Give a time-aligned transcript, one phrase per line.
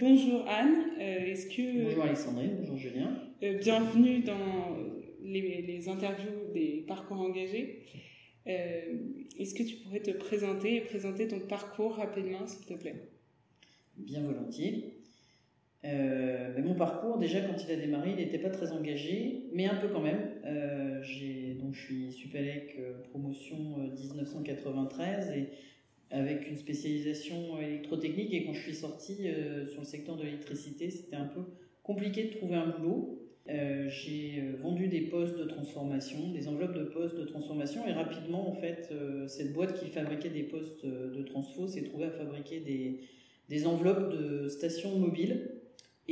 [0.00, 0.98] bonjour Anne.
[0.98, 3.12] Est-ce que bonjour Alexandrine, bonjour Julien.
[3.40, 4.76] bienvenue dans
[5.22, 7.84] les, les, interviews des parcours engagés.
[8.46, 13.10] Est-ce que tu pourrais te présenter et présenter ton parcours rapidement, s'il te plaît?
[13.96, 15.00] Bien volontiers.
[15.84, 19.66] Euh, mais mon parcours, déjà quand il a démarré, il n'était pas très engagé, mais
[19.66, 20.20] un peu quand même.
[20.44, 21.00] Euh,
[21.58, 25.48] donc je suis Supélec euh, promotion 1993 et
[26.10, 28.32] avec une spécialisation électrotechnique.
[28.34, 29.28] Et quand je suis sorti
[29.68, 31.40] sur le secteur de l'électricité, c'était un peu
[31.82, 33.18] compliqué de trouver un boulot.
[33.46, 38.54] j'ai vendu des postes de transformation, des enveloppes de postes de transformation, et rapidement, en
[38.54, 38.92] fait,
[39.28, 42.60] cette boîte qui fabriquait des postes de transfo s'est trouvée à fabriquer
[43.48, 45.60] des, enveloppes de stations mobiles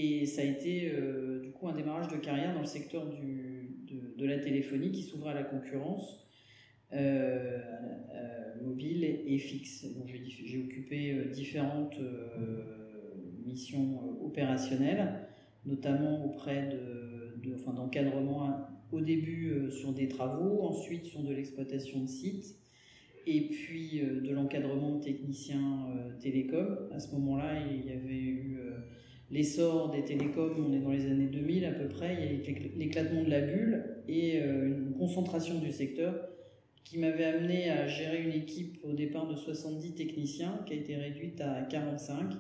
[0.01, 4.27] et ça a été euh, du coup un démarrage de carrière dans le secteur de,
[4.27, 6.28] la téléphonie qui s'ouvre à la concurrence
[6.93, 7.59] euh,
[8.15, 9.87] euh, mobile et fixe.
[10.07, 11.99] j'ai occupé différentes
[13.45, 15.27] missions opérationnelles,
[15.65, 22.09] notamment auprès de, enfin, d'encadrement au début sur des travaux, ensuite sur de l'exploitation de
[22.09, 22.57] sites,
[23.27, 25.87] et puis de l'encadrement de techniciens
[26.21, 26.89] télécoms.
[26.93, 28.59] À ce moment-là, il y avait eu
[29.31, 32.77] l'essor des télécoms, on est dans les années 2000 à peu près, il y a
[32.77, 36.15] l'éclatement de la bulle et euh, une concentration du secteur
[36.85, 40.97] qui m'avait amené à gérer une équipe au départ de 70 techniciens qui a été
[40.97, 42.33] réduite à 45.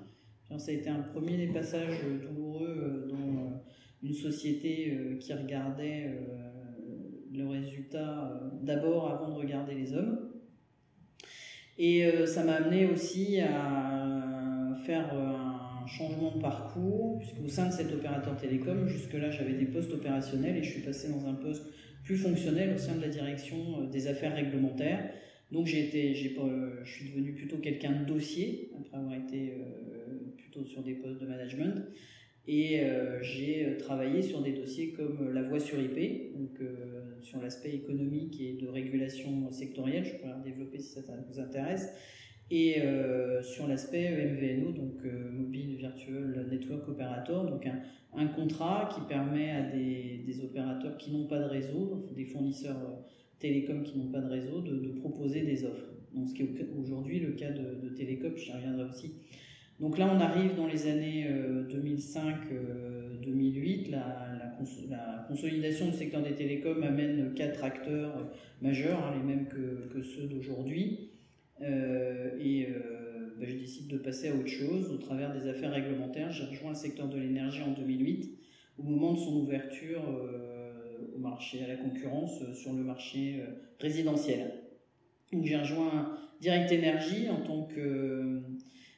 [0.57, 3.51] Ça a été un premier passage douloureux euh, dans euh,
[4.03, 6.15] une société qui regardait
[7.33, 10.31] le résultat d'abord avant de regarder les hommes.
[11.79, 17.93] Et ça m'a amené aussi à faire un changement de parcours, puisqu'au sein de cet
[17.93, 21.65] opérateur télécom, jusque-là j'avais des postes opérationnels et je suis passé dans un poste
[22.09, 25.11] plus fonctionnel au sein de la direction euh, des affaires réglementaires.
[25.53, 26.35] Donc j'ai été, j'ai,
[26.85, 31.21] je suis devenu plutôt quelqu'un de dossier, après avoir été euh, plutôt sur des postes
[31.21, 31.85] de management.
[32.47, 36.59] Et euh, j'ai travaillé sur des dossiers comme la voie sur IP, donc
[37.21, 41.93] sur l'aspect économique et de régulation sectorielle, je pourrais en développer si ça vous intéresse
[42.51, 47.69] et euh, sur l'aspect MVNO, donc euh, Mobile Virtual Network Operator, donc
[48.15, 53.03] un, contrat qui permet à des, opérateurs qui n'ont pas de réseau, des fournisseurs euh,
[53.39, 55.93] télécoms qui n'ont pas de réseau, de, proposer des offres.
[56.15, 59.13] Donc, ce qui est aujourd'hui le cas de, de Télécom, j'y reviendrai aussi.
[59.79, 61.27] Donc là, on arrive dans les années
[61.69, 63.91] 2005-2008.
[63.91, 64.07] La,
[65.29, 71.11] consolidation du secteur des télécoms amène quatre acteurs majeurs, hein, les mêmes que, ceux d'aujourd'hui.
[73.89, 76.31] De passer à autre chose au travers des affaires réglementaires.
[76.31, 78.31] J'ai rejoint le secteur de l'énergie en 2008
[78.79, 80.73] au moment de son ouverture euh,
[81.17, 83.43] au marché, à la concurrence sur le marché
[83.81, 84.53] résidentiel.
[85.33, 88.41] Donc j'ai rejoint Direct Énergie en tant que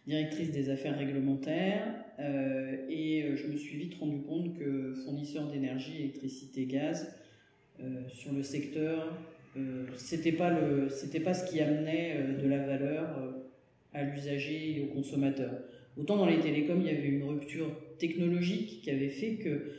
[0.06, 1.94] directrice des affaires réglementaires
[2.88, 7.14] et je me suis vite rendu compte que fournisseur d'énergie, électricité, gaz
[8.08, 9.16] sur le secteur
[9.56, 10.52] euh, c'était pas
[10.90, 13.32] c'était pas ce qui amenait euh, de la valeur euh,
[13.92, 15.52] à l'usager et au consommateur.
[15.96, 17.68] Autant dans les télécoms, il y avait une rupture
[17.98, 19.72] technologique qui avait fait que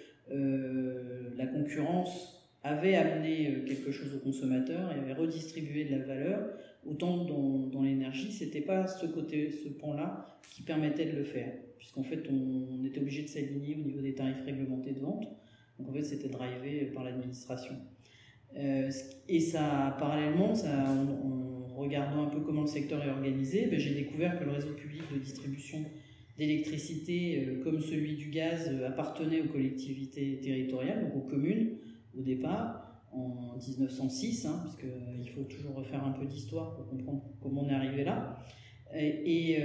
[1.37, 6.47] la concurrence avait amené quelque chose au consommateur et avait redistribué de la valeur.
[6.85, 11.53] Autant dans, dans l'énergie, c'était pas ce côté, ce pan-là qui permettait de le faire,
[11.77, 15.27] puisqu'en fait on, on, était obligé de s'aligner au niveau des tarifs réglementés de vente.
[15.79, 17.75] Donc en fait, c'était drivé par l'administration.
[18.57, 18.91] Euh,
[19.27, 21.40] et ça, parallèlement, ça, en,
[21.75, 25.01] regardant un peu comment le secteur est organisé, ben, j'ai découvert que le réseau public
[25.13, 25.83] de distribution
[26.37, 31.77] d'électricité, euh, comme celui du gaz, euh, appartenait aux collectivités territoriales, donc aux communes
[32.17, 37.23] au départ, en 1906, hein, parce qu'il faut toujours refaire un peu d'histoire pour comprendre
[37.41, 38.37] comment on est arrivé là,
[38.93, 39.57] et,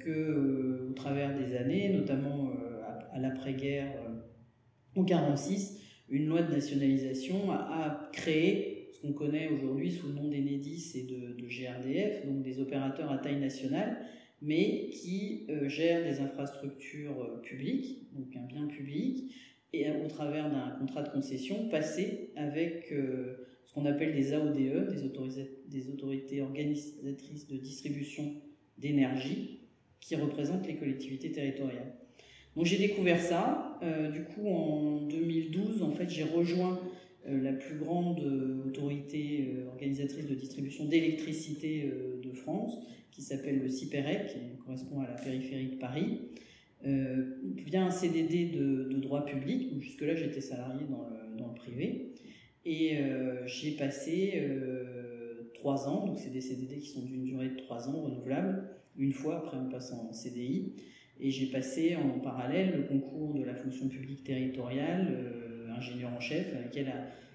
[0.00, 2.50] que au travers des années, notamment
[3.12, 3.92] à, l'après-guerre,
[4.96, 10.28] en 1946, une loi de nationalisation a, créé ce qu'on connaît aujourd'hui sous le nom
[10.28, 13.98] d'Enedis et de, GRDF, donc des opérateurs à taille nationale,
[14.40, 19.34] mais qui euh, gèrent des infrastructures euh, publiques, donc un bien public,
[19.72, 24.54] et au travers d'un contrat de concession passé avec euh, ce qu'on appelle des AODE,
[24.54, 28.34] des, des autorités organisatrices de distribution
[28.78, 29.60] d'énergie,
[30.00, 31.94] qui représentent les collectivités territoriales.
[32.56, 33.78] Donc j'ai découvert ça.
[34.12, 36.80] Du coup, en 2012, en fait, j'ai rejoint
[37.26, 41.92] la plus grande euh, autorité organisatrice de distribution d'électricité
[42.22, 42.78] de France,
[43.10, 46.20] qui s'appelle le CIPEREC, qui correspond à la périphérie de Paris,
[46.84, 49.68] via un CDD de, droit public.
[49.80, 52.14] Jusque-là, j'étais salarié dans le, dans le, privé.
[52.64, 52.98] Et
[53.46, 54.42] j'ai passé
[55.54, 59.12] trois ans, donc c'est des CDD qui sont d'une durée de trois ans renouvelables, une
[59.12, 60.72] fois après on passe en CDI.
[61.20, 65.41] Et j'ai passé en parallèle le concours de la fonction publique territoriale,
[65.76, 66.92] ingénieur en chef, à laquelle,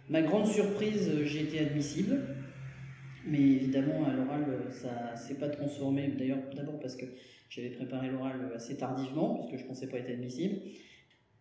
[0.09, 2.19] ma grande surprise, j'ai été admissible.
[3.25, 6.07] Mais évidemment, à l'oral, ça s'est pas transformé.
[6.17, 7.05] D'ailleurs, d'abord parce que
[7.49, 10.61] j'avais préparé l'oral assez tardivement, puisque je ne pensais pas être admissible.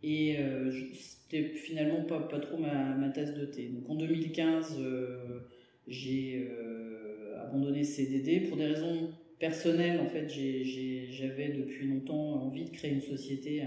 [0.02, 3.68] Et euh, c'était finalement pas, pas trop ma, ma, tasse de thé.
[3.68, 5.40] Donc en 2015, euh,
[5.88, 10.00] j'ai euh, abandonné CDD pour des raisons personnelles.
[10.00, 13.62] En fait, j'avais depuis longtemps envie de créer une société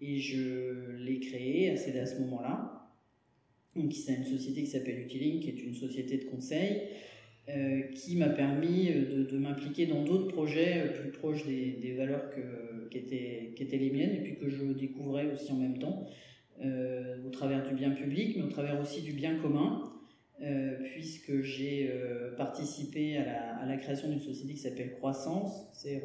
[0.00, 1.20] et je l'ai
[1.76, 2.76] c'est à ce moment-là.
[3.76, 6.82] Donc, c'est une société qui s'appelle Utiling, qui est une société de conseil.
[7.48, 12.30] Euh, qui m'a permis euh, de, m'impliquer dans d'autres projets euh, plus proches des, valeurs
[12.30, 16.06] que, qui, étaient, les miennes et puis que je découvrais aussi en même temps
[16.62, 19.90] au travers du bien public mais au travers aussi du bien commun
[20.92, 21.90] puisque j'ai
[22.36, 26.02] participé à la, à la création d'une société qui s'appelle Croissance, c'est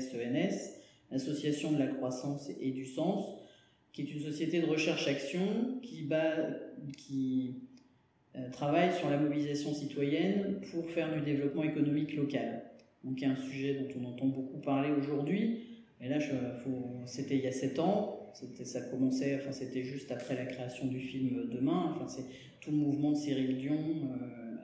[0.00, 0.80] SENS,
[1.10, 3.38] l'association de la croissance et du sens,
[3.92, 6.08] qui est une société de recherche-action qui,
[6.98, 7.54] qui
[8.36, 12.62] euh, travaille sur la mobilisation citoyenne pour faire du développement économique local.
[13.04, 15.60] Donc, il y a un sujet dont on entend beaucoup parler aujourd'hui.
[16.00, 16.18] Mais là,
[17.06, 18.32] c'était il y a sept ans.
[18.34, 21.94] Ça commençait, enfin, c'était juste après la création du film Demain.
[21.94, 22.24] Enfin, c'est
[22.60, 23.78] tout le mouvement de Cyril Dion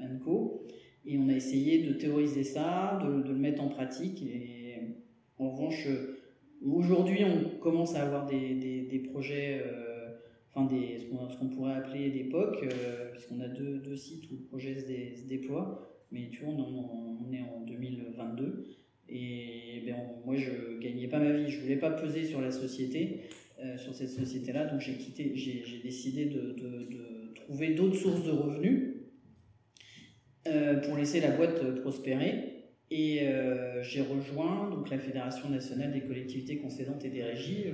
[0.02, 0.66] euh, Co.
[1.06, 4.22] Et on a essayé de théoriser ça, de, le mettre en pratique.
[4.22, 4.76] Et
[5.38, 5.86] en revanche,
[6.64, 9.62] aujourd'hui, on commence à avoir des, des, projets.
[9.64, 9.92] Euh,
[10.54, 14.42] enfin des, ce qu'on pourrait appeler d'époque, euh, puisqu'on a deux, deux, sites où le
[14.44, 18.66] projet se, déploie, mais tu vois, on, est en 2022,
[19.08, 23.22] et ben, moi je gagnais pas ma vie, je voulais pas peser sur la société,
[23.62, 26.54] euh, sur cette société-là, donc j'ai décidé de,
[27.34, 28.88] trouver d'autres sources de revenus
[30.44, 32.51] pour laisser la boîte prospérer.
[32.94, 33.20] Et
[33.82, 37.64] j'ai rejoint donc la Fédération nationale des collectivités concédantes et des régies,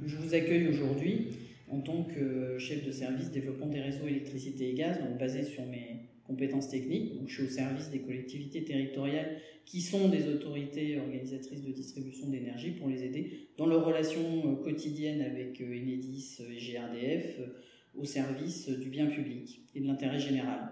[0.00, 1.26] où je vous accueille aujourd'hui
[1.68, 5.66] en tant que chef de service développement des réseaux électricité et gaz, donc basé sur
[5.66, 7.14] mes compétences techniques.
[7.26, 12.70] Je suis au service des collectivités territoriales qui sont des autorités organisatrices de distribution d'énergie
[12.70, 17.46] pour les aider dans leurs relations euh, quotidiennes avec euh, Enedis et GRDF euh,
[17.94, 20.70] au service du bien public et de l'intérêt général.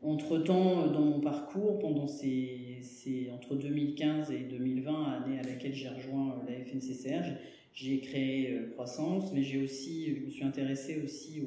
[0.00, 5.88] Entre-temps, dans mon parcours, pendant ces, ces, entre 2015 et 2020, année à laquelle j'ai
[5.88, 7.36] rejoint la FNCCR,
[7.72, 11.42] j'ai créé euh, Croissance, mais j'ai aussi, je me suis intéressé aussi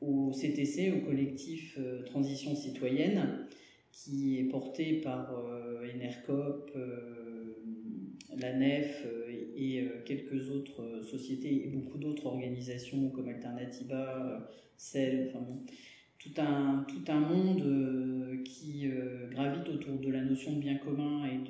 [0.00, 3.46] au, au CTC, au collectif euh, Transition Citoyenne,
[3.92, 6.76] qui est porté par euh, Enercop,
[8.36, 9.06] la NEF
[9.56, 15.46] et, quelques autres sociétés et beaucoup d'autres organisations comme Alternativa, CEL, enfin
[16.22, 18.88] tout un, tout un monde qui
[19.30, 21.40] gravite autour de la notion de bien commun et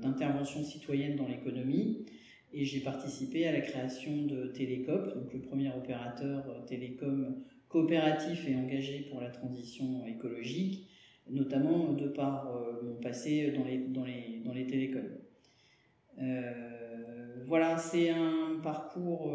[0.00, 2.04] d'intervention citoyenne dans l'économie
[2.52, 8.48] et j'ai participé à la création de Télécop, donc le premier opérateur euh, télécom coopératif
[8.48, 10.88] et engagé pour la transition écologique,
[11.28, 15.10] notamment de par euh, mon passé dans les, dans les, dans les télécoms.
[16.20, 19.34] Euh, voilà, c'est un parcours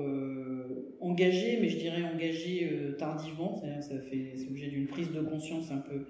[1.04, 5.78] engagé, mais je dirais engagé tardivement, c'est-à-dire ça fait l'objet d'une prise de conscience un
[5.78, 6.06] peu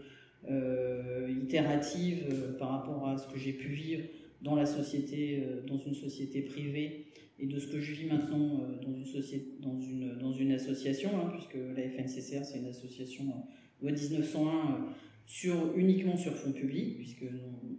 [1.29, 4.03] itérative par rapport à ce que j'ai pu vivre
[4.43, 7.05] dans la société, euh, dans une société privée
[7.39, 8.79] et de ce que je vis maintenant euh,
[10.21, 13.25] dans une, association, hein, puisque la FNCCR c'est une association
[13.81, 14.87] loi 1901
[15.25, 17.25] sur, uniquement sur fonds publics, puisque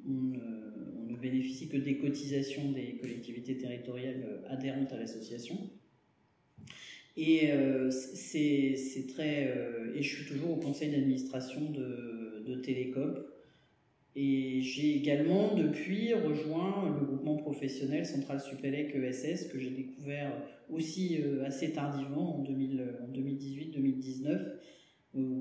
[0.08, 5.56] on, ne bénéficie que des cotisations des collectivités territoriales euh, adhérentes à l'association.
[7.16, 7.48] Et
[7.90, 9.54] c'est très.
[9.94, 13.24] et je suis toujours au conseil d'administration de, de Télécom,
[14.16, 20.30] et j'ai également depuis rejoint le groupement professionnel Central Supélec ESS que j'ai découvert
[20.70, 24.40] aussi euh, assez tardivement en, 2018-2019.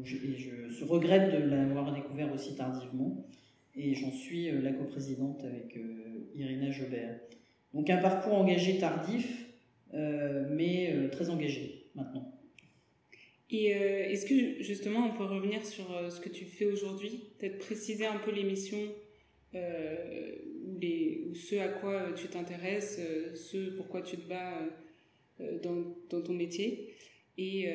[0.03, 3.27] Je, et je regrette de l'avoir découvert aussi tardivement.
[3.75, 7.19] Et j'en suis euh, la coprésidente avec euh, Irina Jobert.
[7.75, 9.52] Donc un parcours engagé tardif,
[9.93, 12.33] mais très engagé maintenant.
[13.53, 17.23] Et euh, est-ce que justement on peut revenir sur euh, ce que tu fais aujourd'hui?
[17.37, 18.91] Peut-être préciser un peu les missions
[19.53, 20.35] euh,
[20.81, 22.99] les, ou ce à quoi tu t'intéresses,
[23.35, 24.57] ce pourquoi tu te bats
[25.61, 26.95] dans, dans, ton métier.
[27.37, 27.67] Et,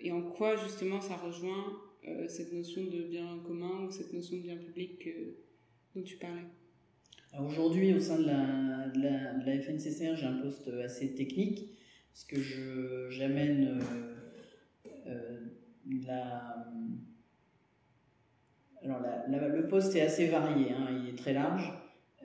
[0.00, 1.80] et, en quoi justement ça rejoint
[2.28, 5.08] cette notion de bien commun ou cette notion de bien public
[5.96, 6.46] dont tu parlais?
[7.44, 11.70] Aujourd'hui, au sein de la, FNCCR, j'ai un poste assez technique
[12.12, 13.80] parce que j'amène
[15.06, 15.40] euh,
[16.06, 16.66] la,
[18.82, 19.00] alors
[19.48, 21.72] le poste est assez varié, hein, il est très large.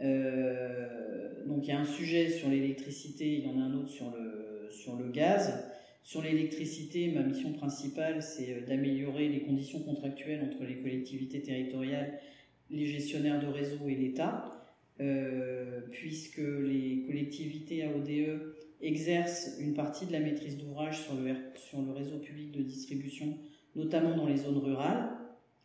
[0.02, 3.90] Euh, donc il y a un sujet sur l'électricité, il y en a un autre
[3.90, 5.68] sur le, sur le gaz.
[6.04, 12.20] Sur l'électricité, ma mission principale, c'est d'améliorer les conditions contractuelles entre les collectivités territoriales,
[12.70, 14.61] les gestionnaires de réseau et l'État,
[15.92, 22.52] puisque les collectivités AODE exercent une partie de la maîtrise d'ouvrage sur le, réseau public
[22.52, 23.38] de distribution,
[23.76, 25.10] notamment dans les zones rurales.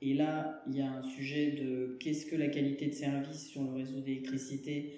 [0.03, 3.63] Et là, il y a un sujet de qu'est-ce que la qualité de service sur
[3.63, 4.93] le réseau d'électricité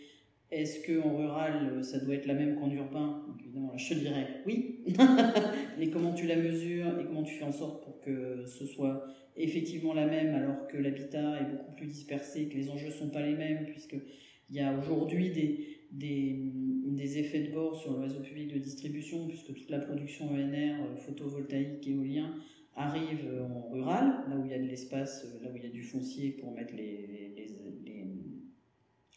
[0.50, 3.24] Est-ce qu'en rural, ça doit être la même qu'en urbain?
[3.40, 4.80] Évidemment, je te dirais oui.
[5.78, 9.06] Mais comment tu la mesures et comment tu fais en sorte pour que ce soit
[9.36, 13.10] effectivement la même alors que l'habitat est beaucoup plus dispersé, que les enjeux ne sont
[13.10, 13.66] pas les mêmes,
[14.48, 16.52] puisqu'il y a aujourd'hui des, des,
[16.86, 20.82] des, effets de bord sur le réseau public de distribution, puisque toute la production ENR,
[20.82, 22.34] euh, photovoltaïque, éolien,
[22.74, 25.66] arrive en rural, là où il y a de l'espace, euh, là où il y
[25.66, 27.46] a du foncier pour mettre les, les,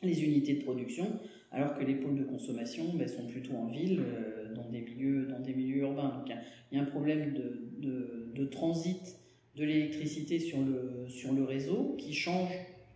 [0.03, 1.19] les, unités de production,
[1.51, 5.27] alors que les pôles de consommation ben, sont plutôt en ville, euh, dans, des milieux,
[5.27, 6.09] dans des milieux urbains.
[6.17, 6.29] Donc
[6.71, 9.17] il y, a un problème de, de, de transit
[9.55, 12.49] de l'électricité sur le, sur le réseau qui change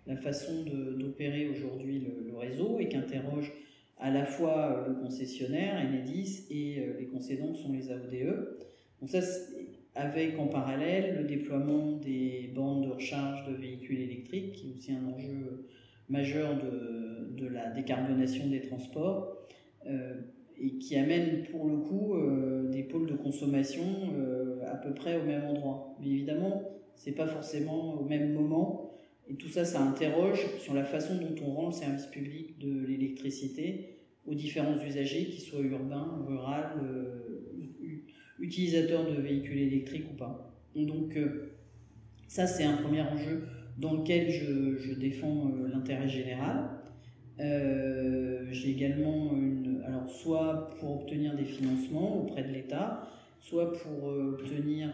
[0.08, 0.64] la façon
[0.98, 3.52] d'opérer aujourd'hui le, réseau et qui interroge
[3.98, 8.58] à la fois euh, le concessionnaire, Enedis, et euh, les concédants sont les AODE.
[9.00, 9.20] Donc ça,
[9.96, 14.92] avec en parallèle le déploiement des bandes de recharge de véhicules électriques, qui est aussi
[14.92, 15.66] un enjeu
[16.10, 19.38] majeur de, de la décarbonation des transports,
[19.88, 20.16] euh,
[20.60, 22.16] et qui amène pour le coup
[22.72, 23.84] des pôles de consommation
[24.66, 25.98] à peu près au même endroit.
[26.00, 26.64] Mais évidemment,
[26.96, 28.95] c'est pas forcément au même moment
[29.28, 32.86] et tout ça, ça interroge sur la façon dont on rend le service public de
[32.86, 33.96] l'électricité
[34.28, 38.04] aux différents usagers, qu'ils soient urbains, ruraux, euh,
[38.40, 40.54] utilisateurs de véhicules électriques ou pas.
[40.76, 41.54] Donc euh,
[42.28, 43.44] ça, c'est un premier enjeu
[43.78, 46.70] dans lequel je, défends euh, l'intérêt général.
[47.38, 49.84] J'ai également une...
[49.86, 53.10] Alors soit pour obtenir des financements auprès de l'État,
[53.42, 54.94] soit pour obtenir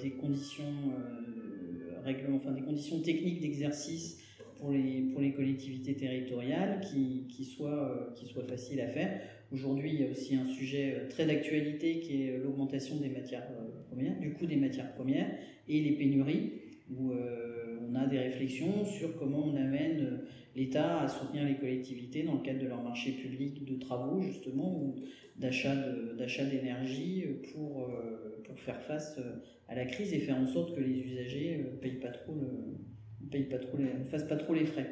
[0.00, 0.92] des conditions
[2.12, 4.20] des conditions techniques d'exercice
[4.58, 9.20] pour les, pour les collectivités territoriales qui, qui, soient, euh, qui soient faciles à faire.
[9.52, 13.46] Aujourd'hui, il y a aussi un sujet euh, très d'actualité qui est l'augmentation des matières
[13.52, 15.30] euh, premières, du coût des matières premières
[15.68, 16.52] et les pénuries,
[16.90, 17.12] où
[17.88, 20.20] on a des réflexions sur comment on amène
[20.54, 24.82] l'État à soutenir les collectivités dans le cadre de leur marché public de travaux, justement,
[24.82, 24.96] ou
[25.38, 25.74] d'achat
[26.44, 27.90] d'énergie pour,
[28.44, 29.18] pour faire face
[29.68, 32.34] à la crise et faire en sorte que les usagers ne euh, payent pas trop
[33.30, 34.86] payent pas trop les, fassent pas trop les frais.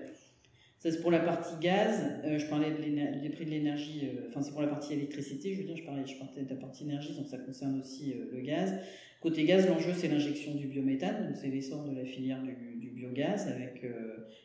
[0.79, 2.03] Ça c'est pour la partie gaz.
[2.25, 4.03] Euh, je parlais de des prix de l'énergie.
[4.05, 5.55] Euh, enfin c'est pour la partie électricité.
[5.55, 8.41] Je veux dire, je parlais, je de la partie énergie, donc ça concerne aussi le
[8.41, 8.75] gaz.
[9.21, 13.47] Côté gaz, l'enjeu c'est l'injection du biométhane, donc c'est l'essor de la filière du, biogaz
[13.49, 13.85] avec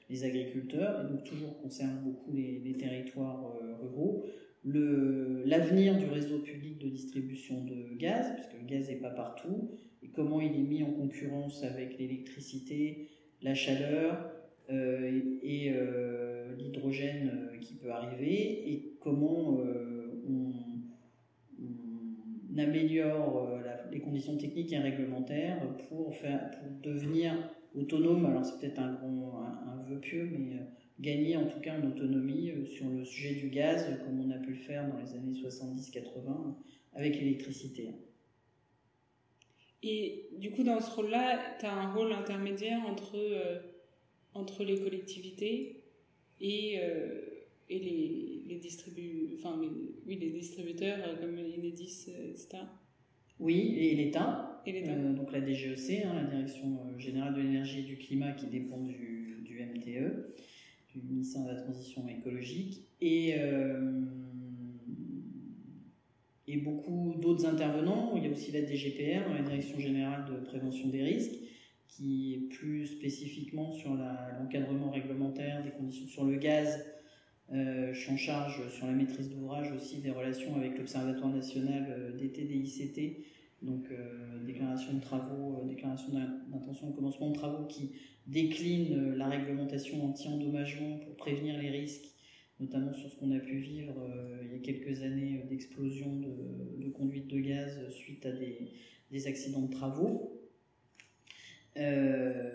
[0.10, 4.26] les agriculteurs et donc toujours concerne beaucoup les territoires ruraux
[4.74, 9.72] l'avenir du réseau public de distribution de gaz, puisque le gaz n'est pas partout,
[10.04, 13.10] et comment il est mis en concurrence avec l'électricité,
[13.42, 14.32] la chaleur
[14.70, 20.54] euh, et euh, l'hydrogène euh, qui peut arriver, et comment on,
[22.60, 23.60] améliore
[23.92, 27.34] les conditions techniques et réglementaires pour, faire, pour devenir
[27.76, 28.26] autonome.
[28.26, 30.58] Alors c'est peut-être un, grand, un, vœu pieux, mais
[31.00, 34.52] gagner en tout cas en autonomie sur le sujet du gaz, comme on a pu
[34.52, 36.56] le faire dans les années 70-80
[36.94, 37.92] avec l'électricité.
[39.84, 43.60] Et du coup, dans ce rôle-là, tu as un rôle intermédiaire entre, euh,
[44.34, 45.84] entre les collectivités
[46.42, 47.22] et, euh,
[47.70, 52.64] et les, les, distribu enfin, oui, les distributeurs euh, comme Enedis, etc.
[53.40, 54.62] Oui, et l'État.
[54.66, 54.96] Et l'État.
[54.96, 59.38] donc la DGEC, hein, la Direction Générale de l'Énergie et du Climat, qui dépend du,
[59.44, 60.34] du MTE,
[60.94, 62.88] du ministère de la Transition écologique.
[63.02, 63.36] Et
[66.48, 68.14] et beaucoup d'autres intervenants.
[68.16, 71.36] Il y a aussi la DGPR, la Direction Générale de Prévention des Risques,
[71.88, 76.86] qui est plus spécifiquement sur l'encadrement réglementaire des conditions sur le gaz.
[77.54, 81.86] Euh, je suis en charge sur la maîtrise d'ouvrage aussi des relations avec l'Observatoire national
[81.90, 83.26] euh, des ICT,
[83.62, 87.92] donc euh, déclaration de travaux, déclaration d'intention de commencement de travaux qui
[88.28, 92.18] décline la réglementation anti-endommagement pour prévenir les risques
[92.60, 96.16] notamment sur ce qu'on a pu vivre euh, il y a quelques années euh, d'explosion
[96.16, 100.42] de, conduite de gaz suite à des, accidents de travaux.
[101.78, 102.52] Euh,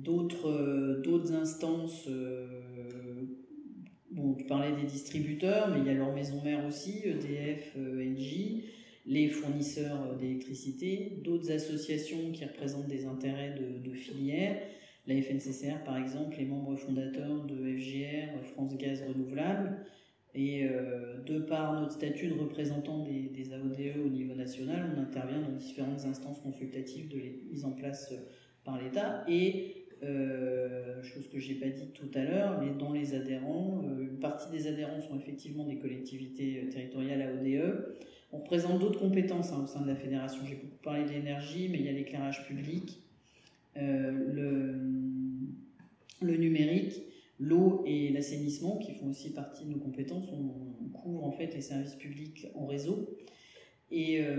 [0.00, 2.08] d'autres instances,
[4.10, 8.64] bon, tu parlais des distributeurs, mais il y a leur maison mère aussi, EDF, Engie,
[9.08, 14.60] les fournisseurs d'électricité, d'autres associations qui représentent des intérêts de, filières,
[15.06, 19.78] la FNCCR par exemple, les membres fondateurs de FGR, France Gaz Renouvelable,
[20.34, 25.40] et euh, de par notre statut de représentant des, AODE au niveau national, on intervient
[25.40, 28.12] dans différentes instances consultatives de les, mises en place
[28.62, 29.24] par l'État.
[29.26, 34.02] Et, euh, chose que je n'ai pas dit tout à l'heure, dans les adhérents, euh,
[34.02, 37.96] une partie des adhérents sont effectivement des collectivités territoriales AODE.
[38.32, 40.40] On représente d'autres compétences hein, au sein de la fédération.
[40.46, 43.02] J'ai beaucoup parlé de l'énergie, mais il y a l'éclairage public,
[43.74, 44.74] le,
[46.20, 47.02] le numérique
[47.38, 50.30] l'eau et l'assainissement, qui font aussi partie de nos compétences.
[50.32, 53.16] On, couvre en fait les services publics en réseau.
[53.92, 54.36] Et euh,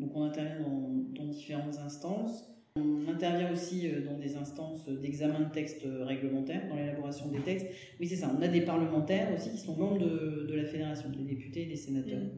[0.00, 0.60] donc on intervient
[1.14, 2.44] dans, différentes instances.
[2.76, 7.66] On intervient aussi euh, dans des instances d'examen de textes réglementaires, dans l'élaboration des textes.
[8.00, 8.34] Oui, c'est ça.
[8.36, 11.76] On a des parlementaires aussi qui sont membres de, la fédération, des députés et des
[11.76, 12.22] sénateurs.
[12.22, 12.30] Mmh.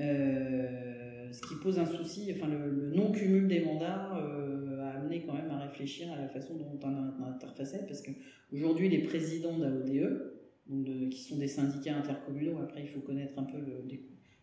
[0.00, 4.10] Euh, ce qui pose un souci, enfin le, non-cumul des mandats
[5.20, 11.10] quand même à réfléchir à la façon dont on interfaçait, parce qu'aujourd'hui, les présidents d'AODE,
[11.10, 13.58] qui sont des syndicats intercommunaux, après il faut connaître un peu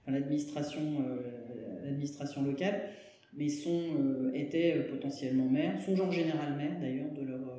[0.08, 2.82] l'administration euh, l'administration locale,
[3.36, 7.08] mais sont, euh, étaient euh, potentiellement maires, sont en général maires d'ailleurs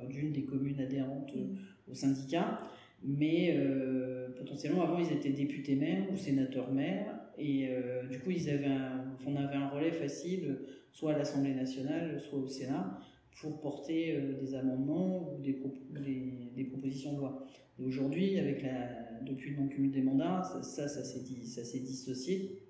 [0.08, 1.32] d'une des communes adhérentes
[1.90, 2.60] au syndicat,
[3.02, 3.58] mais
[4.36, 7.68] potentiellement avant ils étaient députés maires ou sénateurs maires, et
[8.10, 8.76] du coup ils avaient
[9.26, 10.58] on avait un relais facile
[10.92, 12.98] soit à l'Assemblée nationale, soit au Sénat,
[13.40, 15.52] pour porter euh, des amendements ou des,
[16.64, 17.46] propositions de loi.
[17.78, 18.36] Aujourd'hui,
[19.22, 22.60] depuis le non-cumul des mandats, ça, ça, s'est dissocié.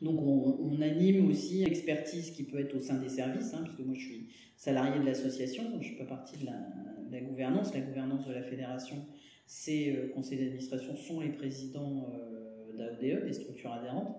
[0.00, 3.94] Donc on, anime aussi l'expertise qui peut être au sein des services, hein, puisque moi
[3.94, 7.74] je suis salarié de l'association, je ne suis pas partie de la, gouvernance.
[7.74, 9.04] La gouvernance de la fédération,
[9.46, 12.37] ces euh, conseils d'administration sont les présidents euh,
[12.78, 14.16] d'AODE, des structures adhérentes.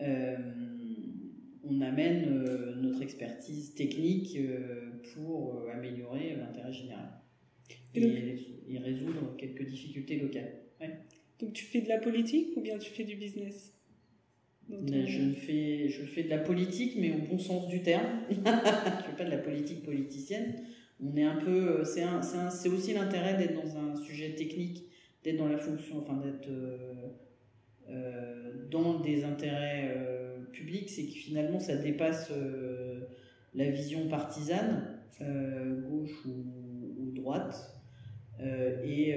[0.00, 0.36] Euh,
[1.64, 7.08] on amène euh, notre expertise technique euh, pour améliorer l'intérêt général
[7.94, 10.54] et, résoudre quelques difficultés locales.
[11.38, 13.74] Donc tu fais de la politique ou bien tu fais du business?
[14.70, 18.06] Je, fais, je fais de la politique, mais au bon sens du terme.
[18.30, 20.54] je ne fais pas de la politique politicienne.
[21.04, 24.84] On est un peu, c'est aussi l'intérêt d'être dans un sujet technique,
[25.22, 26.48] d'être dans la fonction, enfin d'être
[28.70, 30.12] dans des intérêts
[30.52, 33.00] public, c'est que finalement ça dépasse euh,
[33.54, 37.76] la vision partisane, euh, gauche ou, droite,
[38.40, 39.14] euh, et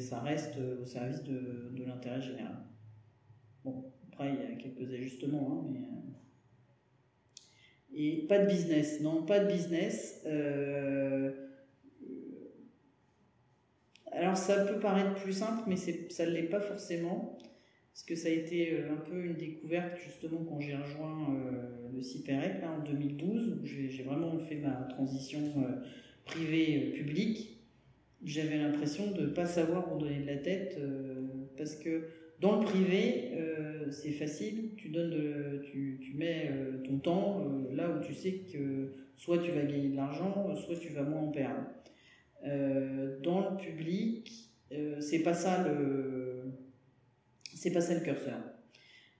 [0.00, 2.56] ça reste au service de, l'intérêt général.
[3.64, 5.84] Bon, après il y a quelques ajustements, hein, mais.
[7.90, 10.24] Et pas de business, non, pas de business.
[14.12, 17.38] alors ça peut paraître plus simple, mais ça ne l'est pas forcément
[17.98, 21.88] parce que ça a été euh, un peu une découverte justement quand j'ai rejoint euh,
[21.92, 25.82] le CIPEREC en 2012, où j'ai vraiment fait ma transition euh,
[26.24, 27.58] privée-publique.
[28.24, 30.78] J'avais l'impression de ne pas savoir où donner de la tête,
[31.56, 32.04] parce que
[32.40, 33.30] dans le privé,
[33.90, 36.50] c'est facile, tu, donnes tu, tu mets
[36.84, 40.88] ton temps là où tu sais que soit tu vas gagner de l'argent, soit tu
[40.88, 41.64] vas moins en perdre.
[43.22, 44.50] dans le public,
[44.98, 46.17] c'est pas ça le
[47.58, 48.38] c'est pas ça le curseur.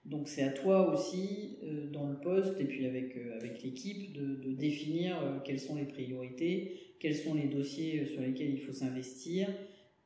[0.05, 4.13] Donc c'est à toi aussi, euh, dans le poste et puis avec, euh, avec l'équipe,
[4.13, 8.73] de, définir euh, quelles sont les priorités, quels sont les dossiers sur lesquels il faut
[8.73, 9.49] s'investir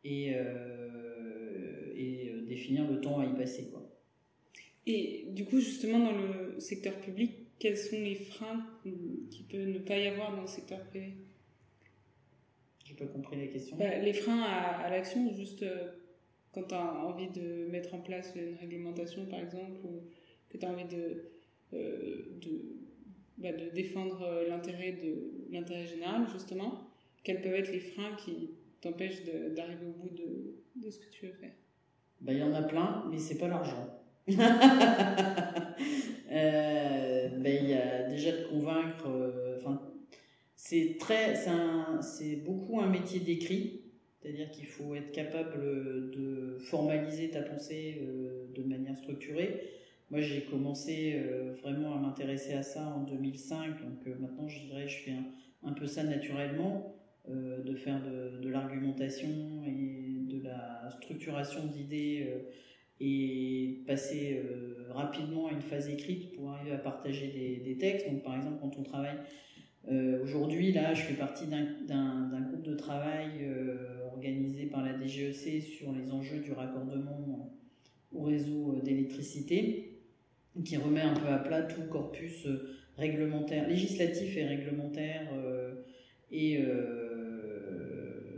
[0.03, 0.33] et,
[1.95, 3.69] et définir le temps à y passer.
[3.71, 3.89] Quoi.
[4.85, 8.65] Et du coup, justement, dans le secteur public, quels sont les freins
[9.31, 11.13] qu'il peut ne pas y avoir dans le secteur privé?
[12.83, 13.77] J'ai pas compris la question.
[13.77, 15.65] Bah, les freins à, à l'action, juste
[16.53, 20.03] quand tu as envie de mettre en place une réglementation, par exemple, ou
[20.49, 21.31] que tu as envie de,
[21.73, 22.61] euh, de,
[23.37, 26.87] bah, de, défendre euh, l'intérêt de l'intérêt général, justement,
[27.23, 31.25] quels peuvent être les freins qui t'empêchent d'arriver au bout de, de, ce que tu
[31.25, 31.53] veux faire?
[32.21, 33.99] Bah, Il y en a plein, mais c'est pas l'argent.
[36.31, 39.07] Euh, bah, il y a déjà de convaincre.
[40.99, 41.35] Très,
[42.01, 43.82] c'est beaucoup un métier d'écrit
[44.23, 49.69] c'est-à-dire qu'il faut être capable de formaliser ta pensée euh, de manière structurée.
[50.11, 54.59] Moi, j'ai commencé euh, vraiment à m'intéresser à ça en 2005, donc euh, maintenant, je
[54.59, 55.13] dirais, je fais
[55.63, 56.95] un, peu ça naturellement,
[57.29, 62.27] de faire de, l'argumentation et de la structuration d'idées
[62.99, 64.41] et passer
[64.89, 68.09] rapidement à une phase écrite pour arriver à partager des textes.
[68.09, 69.15] Donc, par exemple, quand on travaille
[69.91, 75.61] euh, aujourd'hui, là, je fais partie d'un groupe de travail euh, organisé par la DGEC
[75.61, 77.53] sur les enjeux du raccordement
[78.13, 79.99] au réseau d'électricité,
[80.63, 82.47] qui remet un peu à plat tout corpus
[82.95, 85.27] réglementaire, législatif et réglementaire
[86.31, 86.63] et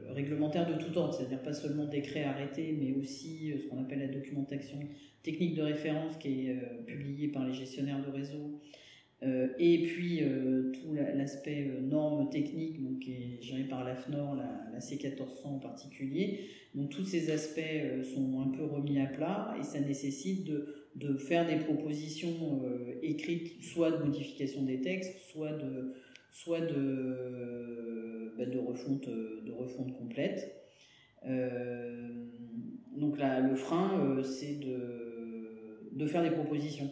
[0.07, 4.07] réglementaires de tout ordre, c'est-à-dire pas seulement décrets arrêtés, mais aussi ce qu'on appelle la
[4.07, 4.79] documentation
[5.23, 6.55] technique de référence qui est
[6.85, 8.74] publiée par les gestionnaires de réseau euh,
[9.59, 14.71] et puis euh, tout l'aspect euh, normes techniques, donc, qui est géré par l'AFNOR, la,
[14.73, 16.41] la, C1400 en particulier.
[16.73, 17.61] Donc tous ces aspects
[18.13, 22.63] sont un peu remis à plat et ça nécessite de, de faire des propositions
[23.01, 25.93] écrites, soit de modification des textes, soit de,
[26.31, 30.53] soit de, bah, de, refonte, de refonte complète.
[32.97, 36.91] donc là, le frein, c'est de, de faire des propositions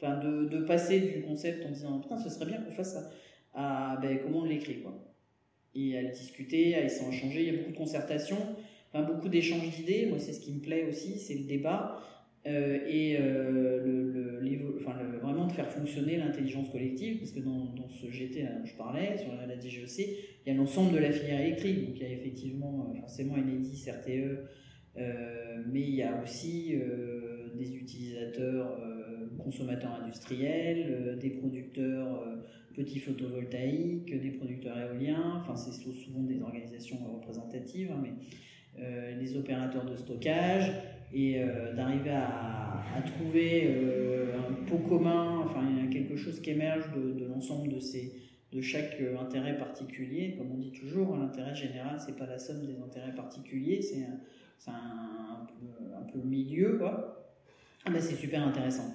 [0.00, 3.10] de, passer du concept en disant putain, ce serait bien qu'on fasse ça,
[3.54, 4.94] à ben, comment on l'écrit, quoi.
[5.74, 7.42] Et à le discuter, à essayer d'en changer.
[7.42, 8.36] Il y a beaucoup de concertation,
[8.94, 10.06] beaucoup d'échanges d'idées.
[10.06, 12.00] Moi, c'est ce qui me plaît aussi, c'est le débat.
[12.46, 14.78] Euh, et euh, le,
[15.20, 19.34] vraiment de faire fonctionner l'intelligence collective, parce que dans, ce GT dont je parlais, sur
[19.34, 21.86] la, la DGEC, il y a l'ensemble de la filière électrique.
[21.86, 24.46] Donc il y a effectivement euh, forcément Enedis, RTE,
[25.70, 26.74] mais il y a aussi
[27.54, 28.76] des utilisateurs
[29.38, 32.36] consommateurs industriels, euh, des producteurs euh,
[32.74, 38.12] petits photovoltaïques, des producteurs éoliens, enfin c'est souvent des organisations représentatives, hein, mais
[38.80, 40.72] euh, les opérateurs de stockage,
[41.10, 41.40] et
[41.74, 43.74] d'arriver à, trouver
[44.36, 48.12] un pot commun, enfin quelque chose qui émerge de, l'ensemble de ces
[48.52, 52.66] de chaque intérêt particulier, comme on dit toujours, hein, l'intérêt général c'est pas la somme
[52.66, 54.04] des intérêts particuliers, c'est
[54.70, 55.46] un,
[56.12, 57.34] peu, le milieu quoi.
[57.86, 58.92] Ah ben, c'est super intéressant.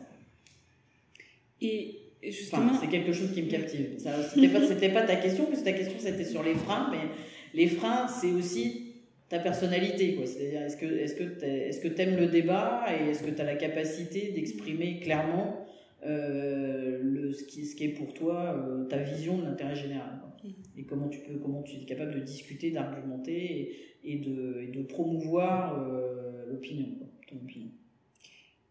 [1.63, 2.73] Et justement.
[2.79, 3.97] c'est quelque chose qui me captive.
[3.97, 7.09] C'était pas, pas ta question, parce que ta question c'était sur les freins, mais
[7.53, 8.93] les freins, c'est aussi
[9.29, 10.19] ta personnalité.
[10.25, 13.45] C'est-à-dire, est-ce que est-ce que est-ce que t'aimes le débat et est-ce que tu as
[13.45, 15.65] la capacité d'exprimer clairement
[16.05, 20.19] euh, le, ce, qui, ce qui est pour toi euh, ta vision de l'intérêt général
[20.43, 20.49] mm.
[20.77, 24.83] Et comment tu peux comment tu es capable de discuter, d'argumenter et, de, et de
[24.83, 26.87] promouvoir euh, l'opinion,
[27.27, 27.69] ton opinion.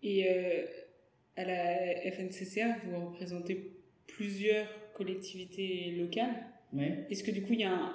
[0.02, 0.26] Et
[1.36, 3.72] à la FNCCA, vous représentez
[4.06, 6.34] plusieurs collectivités locales.
[7.10, 7.94] Est-ce que du coup, il y a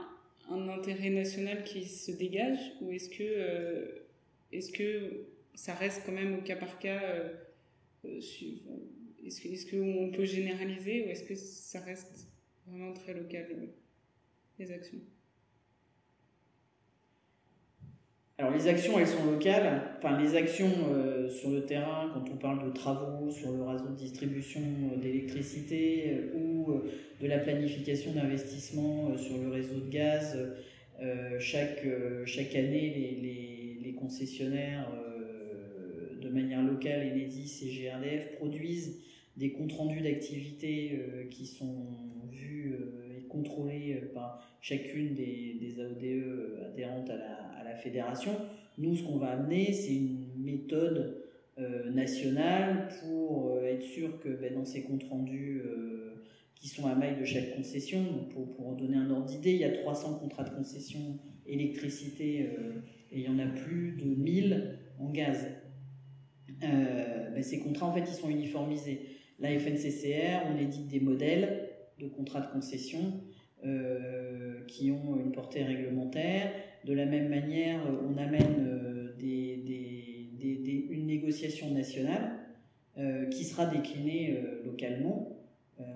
[0.50, 4.08] un, intérêt national qui se dégage ou est-ce que, euh,
[4.52, 7.34] est-ce que ça reste quand même au cas par cas euh,
[8.06, 8.20] euh,
[9.26, 12.28] Est-ce qu'on peut généraliser ou est-ce que ça reste
[12.66, 13.48] vraiment très local,
[14.60, 15.00] les actions?
[18.40, 19.82] Alors les actions, elles sont locales.
[19.98, 23.88] Enfin, les actions euh, sur le terrain, quand on parle de travaux sur le réseau
[23.88, 26.84] de distribution euh, d'électricité euh, ou
[27.20, 30.38] de la planification d'investissement sur le réseau de gaz,
[31.40, 31.84] chaque,
[32.56, 34.88] année, les, les, concessionnaires,
[36.22, 39.02] de manière locale, Enedis et GRDF, produisent
[39.36, 41.88] des comptes rendus d'activité qui sont
[42.32, 42.76] vus
[43.28, 48.32] et contrôlés par chacune des, AODE adhérentes à la, fédération.
[48.80, 51.24] Nous, ce qu'on va amener, c'est une méthode
[51.60, 56.24] euh, nationale pour euh, être sûr que ben, dans ces comptes rendus euh,
[56.56, 59.64] qui sont à maille de chaque concession, pour, pour donner un ordre d'idée, il y
[59.64, 62.50] a 300 contrats de concession électricité
[63.12, 65.48] et il y en a plus de 1000 en gaz.
[66.60, 69.02] Ben, ces contrats, en fait, ils sont uniformisés.
[69.40, 71.67] La FNCCR, on édite des modèles
[72.00, 73.22] de contrats de concession
[74.68, 76.52] qui ont une portée réglementaire
[76.88, 79.14] de la même manière, euh, on amène euh,
[80.90, 82.32] une négociation nationale
[82.98, 85.34] euh, qui sera déclinée localement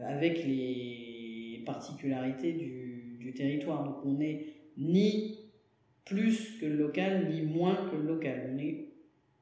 [0.06, 3.86] avec les particularités du, territoire.
[3.86, 4.46] Donc on n'est
[4.78, 5.40] ni
[6.06, 8.52] plus que le local, ni moins que le local.
[8.54, 8.90] On est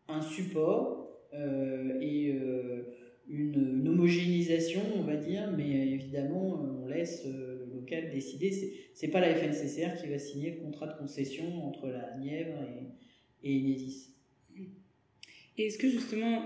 [0.07, 2.35] un support et
[3.29, 7.25] une, homogénéisation, on va dire, mais évidemment, on laisse
[7.73, 8.51] local décider.
[8.93, 12.57] C'est pas la FNCCR qui va signer le contrat de concession entre la Nièvre
[13.43, 14.09] et, et Enedis.
[15.57, 16.43] Et est-ce que justement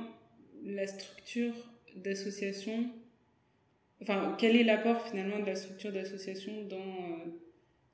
[0.66, 1.54] la structure
[1.96, 2.90] d'association,
[4.02, 7.26] enfin, quel est l'apport finalement de la structure d'association dans, euh,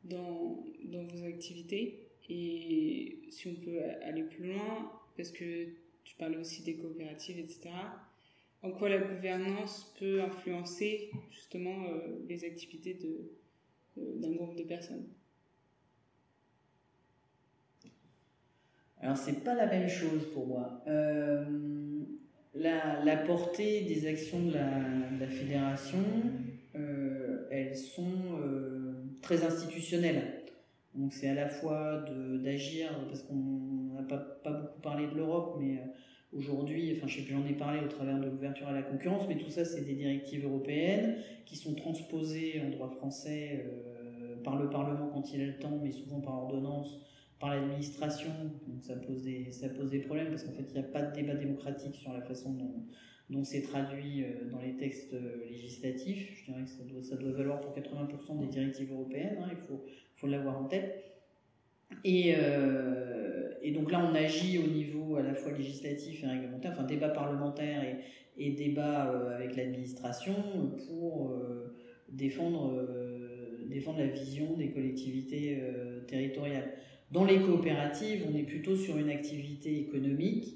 [0.04, 2.08] dans, dans vos activités?
[2.30, 5.67] Et si on peut aller plus loin, parce que
[6.04, 7.71] tu parlais aussi des coopératives, etc
[8.62, 12.98] en quoi la gouvernance peut influencer justement euh, les activités
[13.98, 15.06] euh, d'un groupe de personnes
[19.02, 20.84] Alors c'est pas la même chose pour moi.
[20.88, 21.45] Euh,
[22.54, 26.04] la, portée des actions de la, fédération,
[27.50, 28.41] elles sont
[29.22, 30.43] très institutionnelles.
[30.95, 32.04] Donc c'est à la fois
[32.43, 35.82] d'agir, parce qu'on n'a pas, beaucoup parlé de l'Europe, mais
[36.31, 39.27] Aujourd'hui, enfin, je sais plus, j'en ai parlé au travers de l'ouverture à la concurrence,
[39.27, 44.55] mais tout ça, c'est des directives européennes qui sont transposées en droit français euh, par
[44.61, 46.99] le Parlement quand il a le temps, mais souvent par ordonnance,
[47.39, 48.29] par l'administration.
[48.67, 51.01] Donc ça pose, des, ça pose des problèmes parce qu'en fait, il n'y a pas
[51.01, 52.85] de débat démocratique sur la façon dont,
[53.31, 55.15] dont c'est traduit dans les textes
[55.49, 56.29] législatifs.
[56.35, 59.57] Je dirais que ça doit, ça doit valoir pour 80% des directives européennes, hein, il
[59.67, 59.83] faut,
[60.15, 61.09] faut l'avoir en tête.
[62.04, 62.36] Et,
[63.62, 67.10] et, donc là, on agit au niveau à la fois législatif et réglementaire, enfin débat
[67.10, 67.97] parlementaire et,
[68.39, 70.34] et débat euh, avec l'administration
[70.88, 71.75] pour euh,
[72.08, 75.62] défendre, euh, défendre la vision des collectivités
[76.08, 76.71] territoriales.
[77.12, 80.56] Dans les coopératives, on est plutôt sur une activité économique,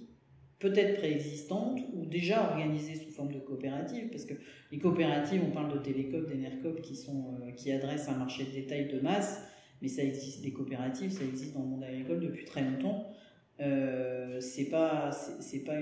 [0.60, 4.36] peut-être préexistante ou déjà organisée sous forme de coopérative, parce que
[4.72, 8.88] les coopératives, on parle de télécom, d'énercop qui, sont, qui adressent un marché de détail
[8.88, 9.46] de masse,
[9.84, 13.14] mais ça existe, les coopératives, ça existe dans le monde agricole depuis très longtemps.
[13.60, 15.74] Euh, c'est pas pas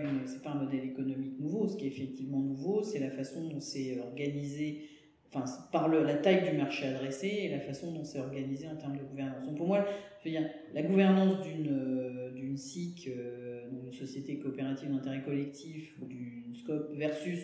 [0.44, 3.98] pas un modèle économique nouveau ce qui est effectivement nouveau c'est la façon dont c'est
[4.02, 4.90] organisé
[5.30, 8.76] enfin par le, la taille du marché adressé et la façon dont c'est organisé en
[8.76, 9.86] termes de gouvernance donc pour moi
[10.20, 15.96] je veux dire, la gouvernance d'une euh, d'une SIC euh, d'une société coopérative d'intérêt collectif
[16.02, 17.40] ou d'une SCOP versus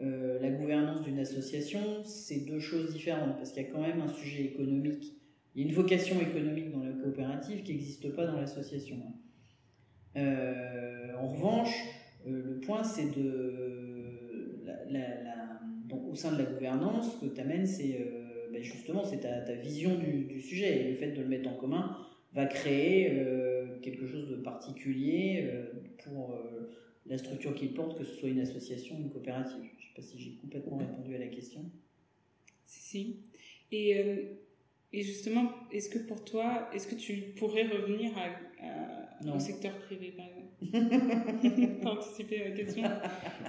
[0.00, 4.08] la gouvernance d'une association c'est deux choses différentes parce qu'il y a quand même un
[4.08, 5.17] sujet économique
[5.58, 8.96] il y a une vocation économique dans la coopérative qui n'existe pas dans l'association.
[10.16, 11.74] Euh, en revanche,
[12.28, 13.74] euh, le point, c'est de.
[15.90, 19.96] Au sein de la gouvernance, ce que tu amènes, c'est euh, ben justement ta, vision
[19.96, 20.80] du, sujet.
[20.80, 21.96] Et le fait de le mettre en commun
[22.34, 23.10] va créer
[23.82, 25.50] quelque chose de particulier
[26.04, 26.38] pour
[27.06, 29.56] la structure qu'il porte, que ce soit une association ou une coopérative.
[29.56, 31.62] Je ne sais pas si j'ai complètement répondu à la question.
[32.64, 33.20] Si.
[33.72, 34.38] Et,
[34.92, 38.48] et justement, est-ce que pour toi, est-ce que tu pourrais revenir à
[39.34, 40.48] au secteur privé, par exemple?
[41.82, 42.82] T'as anticipé la question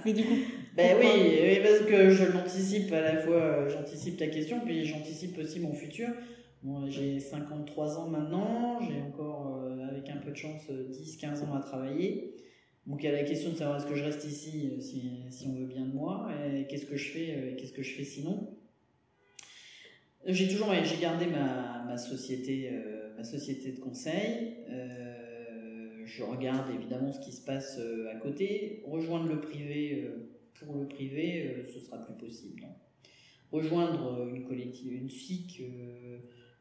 [0.04, 0.34] Mais du coup.
[0.76, 5.60] Ben oui, parce que je l'anticipe à la fois, j'anticipe ta question, puis j'anticipe aussi
[5.60, 6.08] mon futur.
[6.62, 11.54] Moi, j'ai 53 ans maintenant, j'ai encore, euh, avec un peu de chance, 10-15 ans
[11.54, 12.34] à travailler.
[12.86, 15.22] Donc il y a la question de savoir est-ce que je reste ici euh, si,
[15.30, 17.94] si on veut bien de moi, et qu'est-ce que je fais, euh, qu'est-ce que je
[17.94, 18.58] fais sinon?
[20.26, 22.70] J'ai toujours, j'ai gardé ma, société,
[23.16, 24.56] ma société de conseil
[26.10, 28.82] je regarde évidemment ce qui se passe euh, à côté.
[28.86, 32.66] Rejoindre le privé euh, pour le privé, euh, ce sera plus possible.
[33.52, 35.60] Rejoindre une collective, une SIC,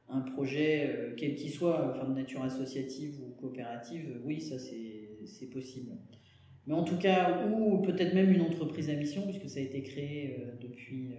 [0.08, 5.91] un projet, quel qu'il soit, enfin de nature associative ou coopérative, oui, ça c'est possible.
[6.65, 9.84] Mais en tout cas, ou peut-être même une entreprise à mission, puisque ça a été
[9.84, 11.12] créé depuis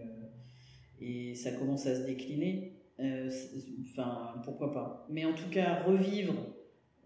[1.01, 2.73] et ça commence à se décliner.
[3.83, 5.07] enfin, pourquoi pas.
[5.11, 6.35] Mais en tout cas, revivre